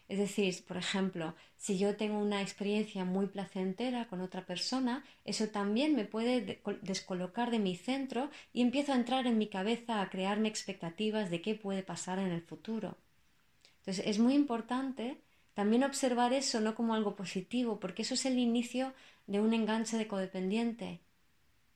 Es 0.09 0.17
decir, 0.17 0.63
por 0.65 0.77
ejemplo, 0.77 1.35
si 1.57 1.77
yo 1.77 1.95
tengo 1.95 2.19
una 2.19 2.41
experiencia 2.41 3.05
muy 3.05 3.27
placentera 3.27 4.07
con 4.07 4.21
otra 4.21 4.45
persona, 4.45 5.03
eso 5.23 5.47
también 5.49 5.95
me 5.95 6.05
puede 6.05 6.61
descolocar 6.81 7.51
de 7.51 7.59
mi 7.59 7.75
centro 7.75 8.29
y 8.51 8.61
empiezo 8.61 8.91
a 8.91 8.97
entrar 8.97 9.27
en 9.27 9.37
mi 9.37 9.47
cabeza 9.47 10.01
a 10.01 10.09
crearme 10.09 10.49
expectativas 10.49 11.29
de 11.29 11.41
qué 11.41 11.55
puede 11.55 11.83
pasar 11.83 12.19
en 12.19 12.31
el 12.31 12.41
futuro. 12.41 12.97
Entonces 13.79 14.05
es 14.07 14.19
muy 14.19 14.33
importante 14.33 15.17
también 15.53 15.83
observar 15.83 16.33
eso 16.33 16.59
no 16.59 16.75
como 16.75 16.95
algo 16.95 17.15
positivo, 17.15 17.79
porque 17.79 18.01
eso 18.01 18.15
es 18.15 18.25
el 18.25 18.39
inicio 18.39 18.93
de 19.27 19.39
un 19.39 19.53
enganche 19.53 19.97
de 19.97 20.07
codependiente. 20.07 21.01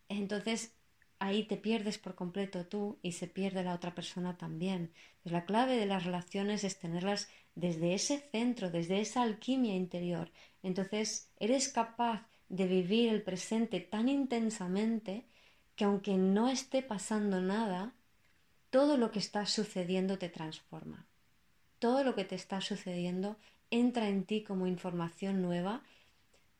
Entonces 0.09 0.73
ahí 1.19 1.43
te 1.43 1.57
pierdes 1.57 1.97
por 1.97 2.15
completo 2.15 2.65
tú 2.65 2.99
y 3.01 3.13
se 3.13 3.27
pierde 3.27 3.63
la 3.63 3.73
otra 3.73 3.95
persona 3.95 4.37
también. 4.37 4.91
Pues 5.23 5.33
la 5.33 5.45
clave 5.45 5.75
de 5.77 5.85
las 5.85 6.05
relaciones 6.05 6.63
es 6.63 6.79
tenerlas 6.79 7.29
desde 7.55 7.93
ese 7.93 8.19
centro, 8.31 8.69
desde 8.69 8.99
esa 8.99 9.23
alquimia 9.23 9.75
interior. 9.75 10.31
Entonces 10.63 11.31
eres 11.39 11.69
capaz 11.69 12.27
de 12.49 12.67
vivir 12.67 13.09
el 13.09 13.23
presente 13.23 13.79
tan 13.79 14.09
intensamente 14.09 15.25
que 15.75 15.85
aunque 15.85 16.17
no 16.17 16.49
esté 16.49 16.81
pasando 16.81 17.41
nada, 17.41 17.93
todo 18.69 18.97
lo 18.97 19.11
que 19.11 19.19
está 19.19 19.45
sucediendo 19.45 20.17
te 20.17 20.29
transforma. 20.29 21.05
Todo 21.79 22.03
lo 22.03 22.15
que 22.15 22.25
te 22.25 22.35
está 22.35 22.61
sucediendo 22.61 23.37
entra 23.71 24.09
en 24.09 24.25
ti 24.25 24.43
como 24.43 24.67
información 24.67 25.41
nueva 25.41 25.83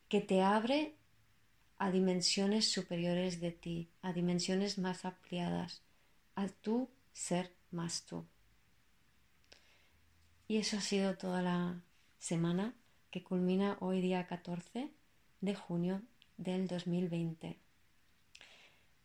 que 0.08 0.20
te 0.20 0.42
abre 0.42 0.94
a 1.78 1.90
dimensiones 1.90 2.70
superiores 2.70 3.40
de 3.40 3.52
ti, 3.52 3.88
a 4.02 4.12
dimensiones 4.12 4.78
más 4.78 5.04
ampliadas, 5.04 5.82
a 6.34 6.48
tu 6.48 6.88
ser 7.12 7.52
más 7.70 8.04
tú. 8.04 8.24
Y 10.48 10.56
eso 10.56 10.78
ha 10.78 10.80
sido 10.80 11.16
toda 11.16 11.42
la 11.42 11.82
semana 12.18 12.74
que 13.10 13.22
culmina 13.22 13.76
hoy 13.80 14.00
día 14.00 14.26
14 14.26 14.90
de 15.40 15.54
junio 15.54 16.02
del 16.36 16.66
2020. 16.66 17.58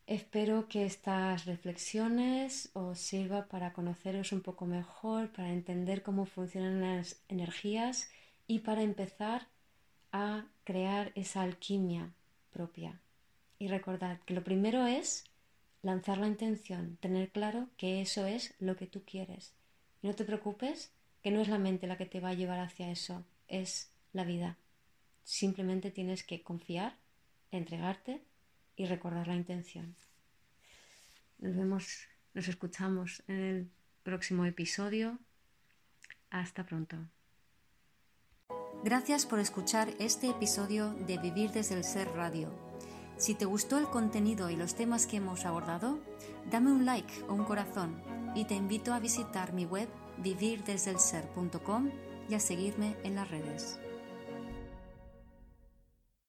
Espero 0.05 0.67
que 0.67 0.85
estas 0.85 1.45
reflexiones 1.45 2.69
os 2.73 2.99
sirvan 2.99 3.47
para 3.47 3.71
conoceros 3.71 4.33
un 4.33 4.41
poco 4.41 4.65
mejor, 4.65 5.31
para 5.31 5.53
entender 5.53 6.03
cómo 6.03 6.25
funcionan 6.25 6.81
las 6.81 7.23
energías 7.29 8.09
y 8.45 8.59
para 8.59 8.81
empezar 8.81 9.47
a 10.11 10.45
crear 10.65 11.13
esa 11.15 11.41
alquimia 11.41 12.13
propia. 12.51 12.99
Y 13.59 13.69
recordad 13.69 14.19
que 14.25 14.33
lo 14.33 14.43
primero 14.43 14.85
es 14.85 15.23
lanzar 15.81 16.17
la 16.17 16.27
intención, 16.27 16.97
tener 16.97 17.31
claro 17.31 17.69
que 17.77 18.01
eso 18.01 18.25
es 18.25 18.55
lo 18.59 18.75
que 18.75 18.87
tú 18.87 19.03
quieres. 19.05 19.53
Y 20.01 20.07
no 20.07 20.15
te 20.15 20.25
preocupes, 20.25 20.91
que 21.21 21.31
no 21.31 21.39
es 21.39 21.47
la 21.47 21.59
mente 21.59 21.87
la 21.87 21.97
que 21.97 22.05
te 22.05 22.19
va 22.19 22.29
a 22.29 22.33
llevar 22.33 22.59
hacia 22.59 22.91
eso, 22.91 23.23
es 23.47 23.89
la 24.11 24.25
vida. 24.25 24.57
Simplemente 25.23 25.91
tienes 25.91 26.23
que 26.23 26.43
confiar, 26.43 26.97
entregarte 27.51 28.21
y 28.75 28.85
recordar 28.85 29.27
la 29.27 29.35
intención. 29.35 29.95
Nos 31.39 31.55
vemos, 31.55 32.07
nos 32.33 32.47
escuchamos 32.47 33.23
en 33.27 33.35
el 33.35 33.71
próximo 34.03 34.45
episodio. 34.45 35.19
Hasta 36.29 36.65
pronto. 36.65 36.97
Gracias 38.83 39.25
por 39.25 39.39
escuchar 39.39 39.89
este 39.99 40.27
episodio 40.27 40.93
de 40.93 41.17
Vivir 41.17 41.51
desde 41.51 41.75
el 41.75 41.83
Ser 41.83 42.09
Radio. 42.09 42.51
Si 43.17 43.35
te 43.35 43.45
gustó 43.45 43.77
el 43.77 43.85
contenido 43.85 44.49
y 44.49 44.55
los 44.55 44.75
temas 44.75 45.07
que 45.07 45.17
hemos 45.17 45.45
abordado, 45.45 46.03
dame 46.49 46.71
un 46.71 46.85
like 46.85 47.23
o 47.29 47.33
un 47.33 47.45
corazón 47.45 48.01
y 48.35 48.45
te 48.45 48.55
invito 48.55 48.93
a 48.93 48.99
visitar 48.99 49.53
mi 49.53 49.65
web 49.65 49.87
vivirdesdelser.com 50.17 51.91
y 52.29 52.35
a 52.35 52.39
seguirme 52.39 52.97
en 53.03 53.15
las 53.15 53.29
redes. 53.29 53.79